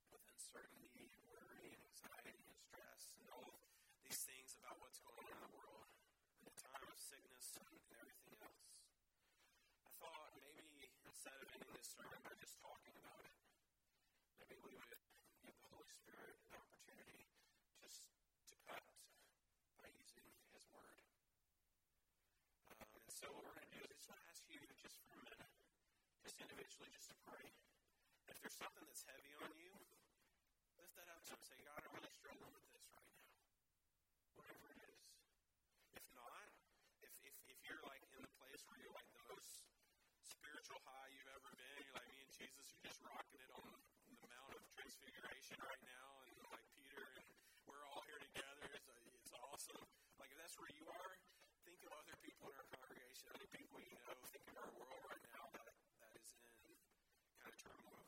with 0.10 0.26
uncertainty 0.34 1.14
and 1.14 1.22
worry 1.30 1.78
and 1.78 1.82
anxiety 1.86 2.42
and 2.42 2.58
stress 2.58 3.14
and 3.22 3.30
all 3.38 3.54
these 4.02 4.18
things 4.26 4.58
about 4.58 4.82
what's 4.82 4.98
going 5.06 5.30
on 5.30 5.38
in 5.38 5.42
the 5.46 5.54
world, 5.54 5.94
in 6.42 6.50
a 6.50 6.56
time 6.58 6.90
of 6.90 6.98
sickness 6.98 7.54
and 7.54 7.70
everything 8.02 8.34
else, 8.42 8.66
I 9.86 9.94
thought 10.02 10.34
maybe 10.42 10.90
instead 11.06 11.38
of 11.38 11.54
ending 11.54 11.70
this 11.78 11.86
sermon 11.86 12.18
by 12.26 12.34
just 12.42 12.58
talking 12.58 12.98
about 12.98 13.30
it, 13.30 13.38
maybe 14.42 14.58
we 14.66 14.74
would 14.74 14.90
give 14.90 15.54
the 15.54 15.70
Holy 15.70 15.94
Spirit 15.94 16.34
an 16.50 16.58
opportunity 16.58 17.30
just 17.78 18.10
to 18.50 18.56
cut 18.64 18.86
by 19.82 19.88
using 19.92 20.24
His 20.56 20.66
Word. 20.72 21.04
Um, 22.72 22.88
and 22.96 23.13
so 23.24 23.32
what 23.32 23.48
we're 23.48 23.56
going 23.56 23.72
to 23.72 23.80
do 23.80 23.84
is 23.88 23.96
just 23.96 24.12
ask 24.12 24.44
you 24.52 24.60
just 24.84 25.00
for 25.08 25.16
a 25.16 25.24
minute, 25.24 25.56
just 26.28 26.36
individually, 26.44 26.92
just 26.92 27.08
to 27.08 27.16
pray. 27.24 27.48
If 28.28 28.36
there's 28.44 28.60
something 28.60 28.84
that's 28.84 29.08
heavy 29.08 29.32
on 29.40 29.48
you, 29.56 29.72
lift 30.76 30.92
that 31.00 31.08
up 31.08 31.24
to 31.24 31.32
Him. 31.32 31.40
Say, 31.48 31.56
God, 31.64 31.80
I'm 31.88 31.96
really 31.96 32.12
struggling 32.20 32.52
with 32.52 32.68
this 32.68 32.84
right 32.92 33.08
now. 33.08 33.24
Whatever 34.36 34.76
it 34.76 34.92
is. 34.92 35.08
If 35.96 36.04
not, 36.12 36.52
if, 37.00 37.16
if, 37.24 37.36
if 37.48 37.58
you're 37.64 37.80
like 37.88 38.04
in 38.12 38.20
the 38.28 38.34
place 38.44 38.60
where 38.68 38.76
you're 38.84 38.92
like 38.92 39.08
the 39.16 39.24
most 39.32 39.72
spiritual 40.20 40.84
high 40.84 41.08
you've 41.16 41.32
ever 41.32 41.52
been, 41.56 41.80
you're 41.80 41.96
like 41.96 42.12
me 42.12 42.28
and 42.28 42.34
Jesus, 42.36 42.76
you're 42.76 42.92
just 42.92 43.00
rocking 43.08 43.40
it 43.40 43.52
on 43.56 43.72
the 44.20 44.28
Mount 44.36 44.52
of 44.52 44.68
Transfiguration 44.76 45.64
right 45.64 45.84
now, 45.88 46.08
and 46.28 46.44
like 46.52 46.68
Peter, 46.76 47.08
and 47.24 47.28
we're 47.72 47.88
all 47.88 48.04
here 48.04 48.20
together. 48.20 48.68
It's, 48.68 48.92
a, 48.92 48.96
it's 49.16 49.32
awesome. 49.48 49.88
Like 50.20 50.28
if 50.28 50.44
that's 50.44 50.60
where 50.60 50.76
you 50.76 50.84
are, 50.92 51.12
think 51.64 51.80
of 51.88 51.96
other 51.96 52.20
people 52.20 52.52
in 52.52 52.60
our 52.60 52.68
other 53.34 53.50
people 53.50 53.82
you 53.82 53.98
know. 53.98 54.14
Think 54.30 54.46
of 54.54 54.58
our 54.62 54.72
world 54.78 55.02
right 55.10 55.26
now 55.34 55.46
that, 55.58 55.74
that 56.06 56.14
is 56.18 56.30
in 56.38 56.78
kind 57.42 57.50
of 57.50 57.58
turmoil. 57.58 58.06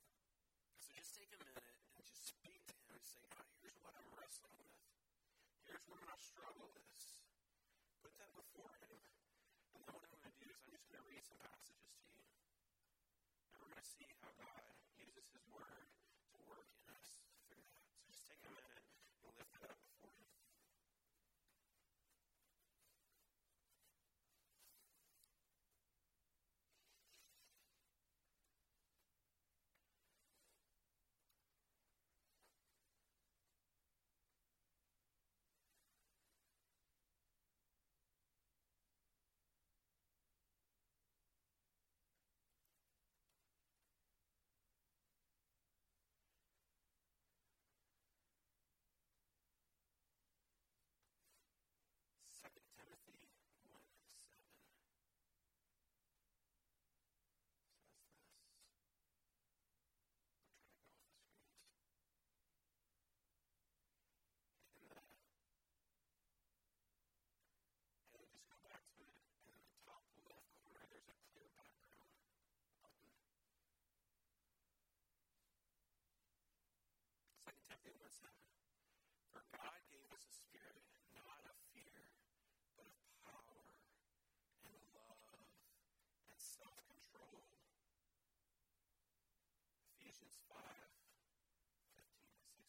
So 0.78 0.94
just 0.94 1.18
take 1.18 1.34
a 1.34 1.40
minute 1.42 1.76
and 1.98 2.04
just 2.06 2.30
speak 2.38 2.62
to 2.70 2.74
Him 2.78 2.94
and 2.94 3.02
say, 3.02 3.26
God, 3.34 3.46
here's 3.62 3.78
what 3.82 3.94
I'm 3.98 4.10
wrestling 4.14 4.54
with. 4.62 4.78
Here's 5.66 5.86
where 5.90 6.02
my 6.06 6.18
struggle 6.22 6.70
is. 6.78 7.26
Put 8.06 8.14
that 8.22 8.30
before 8.38 8.70
Him. 8.86 9.02
And 9.74 9.82
then 9.82 9.90
what 9.92 10.06
I'm 10.06 10.14
going 10.14 10.30
to 10.30 10.38
do 10.38 10.46
is 10.54 10.62
I'm 10.62 10.72
just 10.78 10.86
going 10.94 11.02
to 11.02 11.08
read 11.10 11.26
some 11.26 11.42
passages 11.42 11.90
to 11.98 12.06
you. 12.14 12.22
And 13.50 13.58
we're 13.66 13.74
going 13.74 13.82
to 13.82 13.90
see 13.90 14.06
how 14.22 14.30
God 14.38 14.62
uses 15.02 15.26
His 15.34 15.46
Word 15.50 15.90
to 15.90 16.38
work 16.46 16.70
in 16.70 16.86
us 16.94 17.18
through 17.50 17.66
that. 17.66 17.82
So 17.90 17.98
just 18.06 18.30
take 18.30 18.46
a 18.46 18.52
minute 18.54 18.86
and 19.26 19.34
lift 19.34 19.58
it 19.58 19.66
up 19.66 19.74
before 19.82 20.14
Him. 20.22 20.30
Second 52.36 52.68
Timothy 52.78 53.16
one 53.16 53.40
seven 53.40 54.20
says 54.28 54.44
this. 54.52 54.76
I'm 54.76 54.86
trying 54.86 55.42
to 55.42 55.50
go 55.56 55.58
off 55.96 55.96
the 55.96 55.96
screen. 55.96 56.06
In 64.76 64.86
the 64.92 65.00
and 68.16 68.30
just 68.30 68.46
go 68.46 68.58
back 68.68 68.84
to 68.94 69.02
it, 69.02 69.16
and 69.42 69.50
in 69.50 69.64
the 69.66 69.74
top 69.88 70.06
left 70.30 70.46
corner 70.60 70.84
there's 70.92 71.10
a 71.10 71.18
clear 71.34 71.50
background 71.58 72.14
button. 72.84 73.10
Second 77.66 78.05
One 78.22 78.32
seven. 78.32 78.72
For 79.32 79.44
God 79.52 79.80
gave 79.92 80.08
us 80.16 80.24
a 80.24 80.34
spirit 80.34 80.84
not 81.16 81.42
of 81.48 81.58
fear, 81.76 82.08
but 82.78 82.88
of 82.88 83.00
power 83.28 83.76
and 84.64 84.76
love 84.96 85.36
and 86.32 86.40
self 86.40 86.80
control. 86.88 87.44
Ephesians 90.00 90.40
5 90.48 90.56
15 91.96 92.00
and 92.00 92.12
16. 92.16 92.62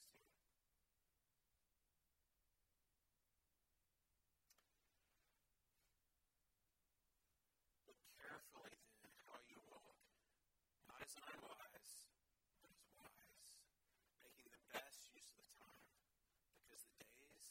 Look 7.86 8.00
carefully 8.18 8.76
then 9.02 9.14
how 9.30 9.38
you 9.46 9.58
walk, 9.70 9.98
not 10.88 11.00
as 11.02 11.14
unwise, 11.18 12.08
but 12.60 12.70
as 12.72 12.82
wise, 12.98 13.48
making 14.24 14.50
the 14.50 14.62
best 14.72 15.06
use 15.14 15.30
of 15.32 15.38
the 15.42 15.50
time, 15.60 15.86
because 16.60 16.82
the 16.86 16.96
days 17.02 17.46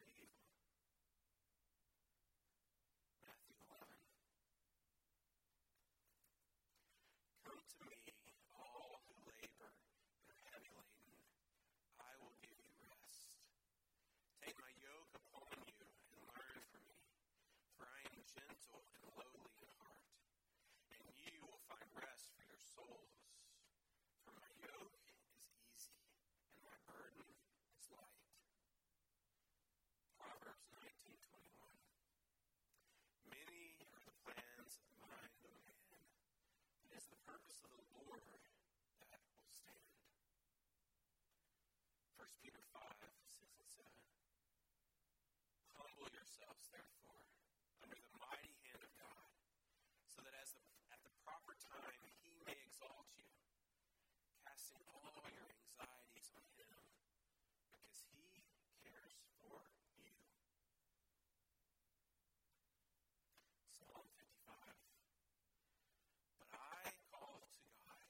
are 0.00 0.08
evil. 0.18 0.44
Matthew 3.24 3.56
11. 3.64 3.96
Come 7.44 7.62
to 7.64 7.78
me, 7.88 8.00
all 8.54 9.00
who 9.08 9.14
labor 9.28 9.70
and 10.20 10.28
are 10.30 10.42
heavy 10.52 10.72
laden. 10.74 11.16
I 12.00 12.12
will 12.20 12.34
give 12.40 12.56
you 12.60 12.72
rest. 12.88 13.34
Take 14.40 14.56
my 14.60 14.72
yoke 14.80 15.12
upon 15.16 15.56
you 15.68 15.82
and 16.12 16.20
learn 16.28 16.60
from 16.70 16.84
me, 16.88 17.00
for 17.76 17.86
I 17.88 18.00
am 18.08 18.18
gentle 18.28 18.82
and 18.94 19.04
lowly 19.16 19.54
in 19.62 19.70
heart, 19.80 20.10
and 20.94 21.04
you 21.24 21.38
will 21.46 21.62
find 21.68 21.88
rest 21.96 22.30
for 22.34 22.44
your 22.44 22.60
souls. 22.60 23.18
For 24.24 24.32
my 24.36 24.50
yoke 24.62 24.96
is 25.04 25.16
easy 25.68 26.00
and 26.54 26.60
my 26.64 26.76
burden 26.88 27.28
is 27.76 27.86
light. 27.94 28.28
Proverbs 30.18 30.66
19:21. 30.74 31.78
Many 33.30 33.78
are 33.92 34.02
the 34.04 34.16
plans 34.24 34.72
of 34.80 34.88
the 34.94 35.06
mind 35.08 35.40
of 35.44 35.54
man, 35.68 36.04
but 36.68 36.80
it 36.86 36.92
is 36.96 37.06
the 37.08 37.13
purpose 37.26 37.58
of 37.64 37.70
the 37.72 37.84
Lord 37.98 38.22
that 39.10 39.20
will 39.24 39.48
stand. 39.48 39.84
1 42.20 42.28
Peter 42.44 42.62
5, 42.72 42.80
6 42.80 43.60
and 43.60 43.70
7. 43.72 43.88
Humble 45.76 46.08
yourselves, 46.12 46.64
therefore, 46.72 47.20
under 47.84 47.98
the 47.98 48.12
mighty 48.20 48.52
hand 48.68 48.82
of 48.84 48.92
God, 49.00 49.28
so 50.08 50.20
that 50.24 50.34
as 50.40 50.52
the, 50.56 50.62
at 50.92 51.00
the 51.04 51.12
proper 51.24 51.56
time 51.60 52.00
he 52.24 52.32
may 52.44 52.56
exalt 52.64 53.08
you, 53.16 53.28
casting 54.44 54.84
all 54.92 55.24
your 55.32 55.48
anxieties 55.48 56.28
on 56.36 56.44
him, 56.60 56.72
because 57.58 57.98
he 58.12 58.44
cares 58.84 59.16
for 59.40 59.58
you. 59.98 60.12
Psalm 63.72 64.06
55. 64.16 64.54
But 66.38 66.48
I 66.54 66.92
call 67.10 67.42
to 67.42 67.62
God, 67.84 68.06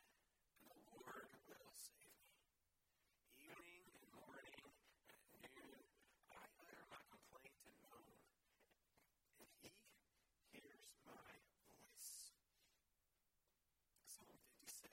and 0.60 0.66
the 0.68 0.78
Lord 0.92 1.28
will 1.48 1.72
save 1.74 2.14
me. 2.28 2.42
Evening 3.40 3.84
and 3.94 4.08
morning 4.16 4.60
and 5.00 5.08
at 5.12 5.22
noon, 5.40 5.80
I 6.30 6.42
utter 6.62 6.84
my 6.90 7.02
complaint 7.10 7.58
and 7.64 7.76
moan, 7.84 8.16
and 9.40 9.50
he 9.60 9.72
hears 10.52 10.92
my 11.04 11.32
voice. 11.68 12.32
Psalm 14.04 14.36
56. 14.62 14.90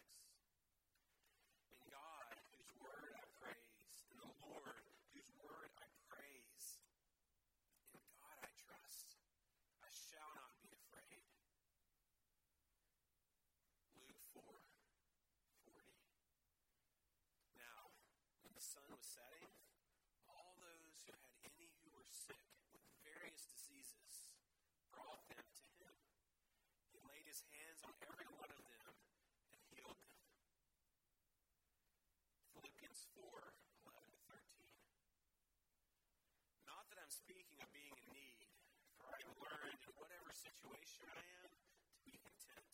In 1.71 1.81
God, 1.91 2.27
whose 2.51 2.71
word 2.81 3.11
I 3.15 3.23
praise, 3.39 3.97
in 4.11 4.17
the 4.21 4.31
Lord, 4.43 4.81
whose 5.13 5.29
word 5.41 5.69
I 5.77 5.87
praise, 6.09 6.81
in 7.95 8.01
God 8.15 8.37
I 8.43 8.49
trust. 8.61 9.15
I 9.81 9.89
shall 9.91 10.31
not 10.37 10.53
be 10.61 10.69
afraid. 10.73 11.25
Luke 13.97 14.17
4 14.33 14.41
40. 14.43 15.85
Now, 17.57 17.91
when 18.43 18.53
the 18.55 18.60
sun 18.71 18.87
was 18.95 19.03
setting, 19.03 19.51
all 20.31 20.55
those 20.63 21.03
who 21.03 21.11
had 21.11 21.35
any 21.43 21.67
who 21.83 21.91
were 21.91 22.07
sick 22.07 22.39
with 22.71 22.79
various 23.03 23.43
diseases 23.43 24.31
brought 24.95 25.27
them 25.27 25.43
to 25.43 25.67
him. 25.83 25.95
He 26.95 27.03
laid 27.03 27.27
his 27.27 27.43
hands 27.51 27.83
on 27.83 27.91
every 28.07 28.31
one 28.31 28.47
of 28.47 28.63
them 28.63 28.95
and 29.51 29.59
healed 29.75 29.99
them. 29.99 30.23
Philippians 32.55 33.11
4 33.11 33.51
11 33.91 34.07
to 34.07 34.21
13. 34.39 34.71
I'm 36.71 37.11
speaking 37.11 37.59
of 37.59 37.67
being 37.75 37.91
in 37.91 38.07
need, 38.15 38.47
for 38.95 39.11
I 39.11 39.19
learned 39.35 39.83
in 39.83 39.91
whatever 39.99 40.31
situation 40.31 41.03
I 41.11 41.23
am 41.43 41.51
to 41.51 41.99
be 42.07 42.15
content. 42.23 42.67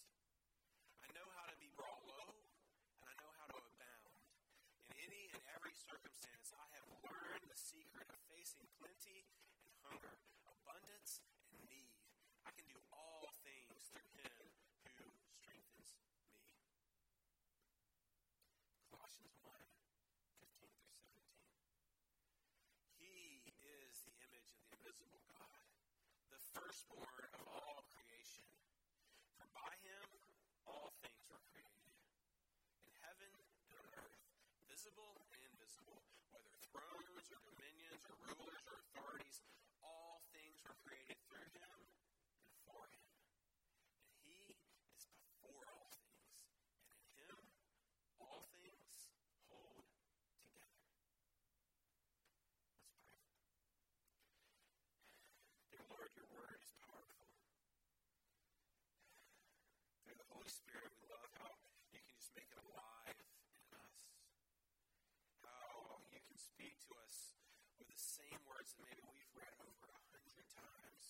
I 1.02 1.10
know 1.18 1.26
how 1.34 1.50
to 1.50 1.58
be 1.58 1.74
brought 1.74 2.06
low, 2.06 2.38
and 3.02 3.06
I 3.10 3.16
know 3.18 3.32
how 3.42 3.50
to 3.50 3.58
abound. 3.58 4.14
In 4.94 5.10
any 5.10 5.34
and 5.34 5.42
every 5.58 5.77
circumstance, 5.88 6.52
I 6.52 6.68
have 6.76 6.88
learned 7.00 7.48
the 7.48 7.56
secret 7.56 8.12
of 8.12 8.20
facing 8.28 8.68
plenty 8.76 9.24
and 9.64 9.72
hunger, 9.88 10.20
abundance 10.44 11.24
and 11.56 11.64
need. 11.64 11.96
I 12.44 12.52
can 12.60 12.68
do 12.68 12.76
all 12.92 13.24
things 13.48 13.88
through 13.88 14.12
Him 14.20 14.44
who 15.00 15.08
strengthens 15.40 15.96
me. 15.96 16.12
Colossians 18.92 19.40
1 19.40 19.48
15 20.44 20.60
through 20.60 20.60
17. 20.60 21.24
He 23.00 23.48
is 23.64 24.04
the 24.04 24.16
image 24.28 24.52
of 24.52 24.60
the 24.68 24.76
invisible 24.84 25.24
God, 25.32 25.64
the 26.36 26.42
firstborn 26.52 27.24
of 27.32 27.48
all 27.48 27.88
creation. 27.96 28.44
For 29.40 29.48
by 29.56 29.72
him 29.88 30.08
all 30.68 30.92
things 31.00 31.24
were 31.32 31.40
created, 31.48 31.96
in 32.84 32.92
heaven 33.00 33.32
and 33.72 33.80
on 33.80 33.88
earth, 34.04 34.20
visible 34.68 35.24
and 35.32 35.47
thrones 36.72 37.28
or 37.32 37.42
dominions 37.54 38.04
or 38.08 38.18
rulers 38.32 38.64
or 38.68 38.76
authorities, 38.84 39.44
all 39.84 40.24
things 40.34 40.60
were 40.64 40.78
created 40.84 41.20
through 41.28 41.50
him 41.56 41.80
and 42.44 42.58
for 42.68 42.84
him. 42.92 43.08
And 44.08 44.20
he 44.28 44.54
is 44.56 45.08
before 45.16 45.64
all 45.72 45.90
things, 45.96 46.34
and 47.18 47.24
in 47.24 47.30
him 47.32 47.44
all 48.20 48.44
things 48.56 49.12
hold 49.48 49.88
together. 50.48 50.84
Let's 51.40 51.64
pray. 51.64 52.36
Dear 55.72 55.84
Lord, 55.88 56.10
your 56.16 56.30
word 56.36 56.58
is 56.60 56.72
powerful. 56.84 57.32
Through 60.04 60.18
the 60.20 60.30
Holy 60.32 60.52
Spirit, 60.52 60.92
we 60.96 61.04
love 61.12 61.32
how 61.40 61.52
you 61.92 62.00
can 62.04 62.16
just 62.16 62.32
make 62.36 62.48
it 62.48 62.60
alive 62.64 63.20
in 63.56 63.68
us. 63.76 64.00
How 65.44 66.00
you 66.12 66.20
can 66.24 66.40
speak 66.40 66.80
to 66.88 66.92
us 67.04 67.36
with 67.80 67.88
the 67.92 68.00
same 68.28 68.44
words 68.44 68.76
that 68.76 68.84
maybe 68.84 69.08
we've 69.08 69.36
read 69.40 69.56
over 69.64 69.88
a 69.88 70.00
hundred 70.12 70.48
times. 70.52 71.04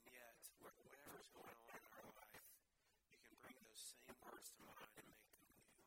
And 0.00 0.16
yet, 0.16 0.40
whatever's 0.64 1.28
going 1.36 1.60
on 1.68 1.76
in 1.76 1.92
our 1.92 2.08
life, 2.24 2.48
you 3.12 3.20
can 3.20 3.36
bring 3.44 3.58
those 3.60 3.84
same 3.92 4.16
words 4.24 4.48
to 4.56 4.64
mind 4.64 4.96
and 4.96 5.08
make 5.12 5.28
them 5.28 5.44
new. 5.60 5.84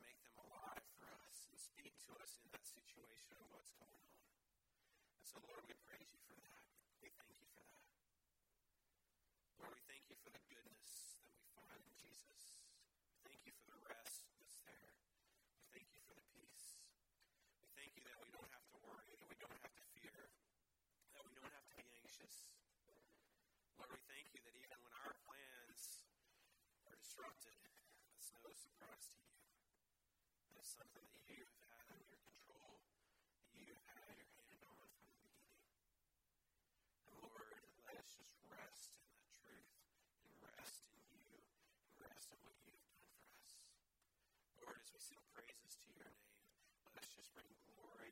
Make 0.00 0.16
them 0.24 0.36
alive 0.48 0.80
for 0.96 1.12
us 1.12 1.44
and 1.52 1.60
speak 1.60 1.92
to 2.08 2.16
us 2.24 2.40
in 2.40 2.48
that 2.56 2.64
situation 2.64 3.36
of 3.36 3.52
what's 3.52 3.76
going 3.76 4.00
on. 4.00 4.32
And 5.20 5.26
so, 5.28 5.44
Lord, 5.44 5.60
we 5.68 5.76
praise 5.84 6.08
you 6.08 6.24
for 6.24 6.40
that. 6.40 6.64
We 7.04 7.12
thank 7.12 7.20
you 7.20 7.36
for 7.36 7.52
that. 7.60 7.84
Lord, 9.60 9.76
we 9.76 9.84
thank 9.92 10.08
you 10.08 10.16
for 10.24 10.32
the 10.32 10.40
goodness 10.48 11.20
that 11.20 11.36
we 11.36 11.44
find 11.52 11.84
in 11.84 11.92
Jesus. 12.00 12.64
We 13.12 13.28
thank 13.28 13.44
you 13.44 13.52
for 13.60 13.76
the 13.76 13.80
rest 13.92 14.24
that's 14.40 14.56
there. 14.64 14.96
We 15.60 15.68
thank 15.68 15.92
you 15.92 16.00
for 16.08 16.16
the 16.16 16.24
peace. 16.32 16.80
We 17.64 17.68
thank 17.76 17.96
you 17.96 18.04
that 18.08 18.18
we 18.20 18.28
don't 18.28 18.52
have 18.52 18.66
to 18.72 18.78
worry, 18.84 19.08
that 19.16 19.28
we 19.28 19.36
don't 19.40 19.60
have 19.64 19.72
to 19.72 19.84
fear, 19.96 20.20
that 21.16 21.24
we 21.24 21.32
don't 21.32 21.54
anxious. 22.24 22.48
Lord, 23.76 23.92
we 23.92 24.00
thank 24.08 24.32
you 24.32 24.40
that 24.48 24.56
even 24.56 24.78
when 24.80 24.94
our 25.04 25.12
plans 25.28 26.00
are 26.88 26.96
disrupted, 26.96 27.60
that's 28.16 28.32
no 28.40 28.48
surprise 28.56 29.12
to 29.12 29.18
you. 29.20 29.36
That's 30.56 30.72
something 30.72 31.04
that 31.04 31.24
you 31.28 31.44
have 31.44 31.60
had 31.68 31.84
under 31.92 32.08
your 32.08 32.24
control, 32.24 32.80
that 33.52 33.60
you 33.60 33.76
have 33.76 34.08
had 34.08 34.16
your 34.16 34.32
hand 34.40 34.60
on 34.64 34.88
from 34.88 35.04
the 35.04 35.20
beginning. 35.20 35.52
And 37.04 37.12
Lord, 37.20 37.60
let 37.84 38.00
us 38.00 38.16
just 38.16 38.32
rest 38.48 38.96
in 38.96 39.04
that 39.04 39.28
truth 39.44 39.68
and 40.24 40.32
rest 40.48 40.80
in 40.88 40.96
you 41.12 41.28
and 41.28 41.92
rest 42.08 42.32
in 42.32 42.40
what 42.40 42.56
you 42.64 42.72
have 42.72 42.88
done 42.88 43.12
for 43.20 43.36
us. 43.36 43.52
Lord, 44.64 44.80
as 44.80 44.88
we 44.96 45.00
sing 45.04 45.20
praises 45.36 45.76
to 45.76 45.92
your 45.92 46.08
name, 46.08 46.40
let 46.88 47.04
us 47.04 47.08
just 47.12 47.36
bring 47.36 47.52
glory 47.68 48.03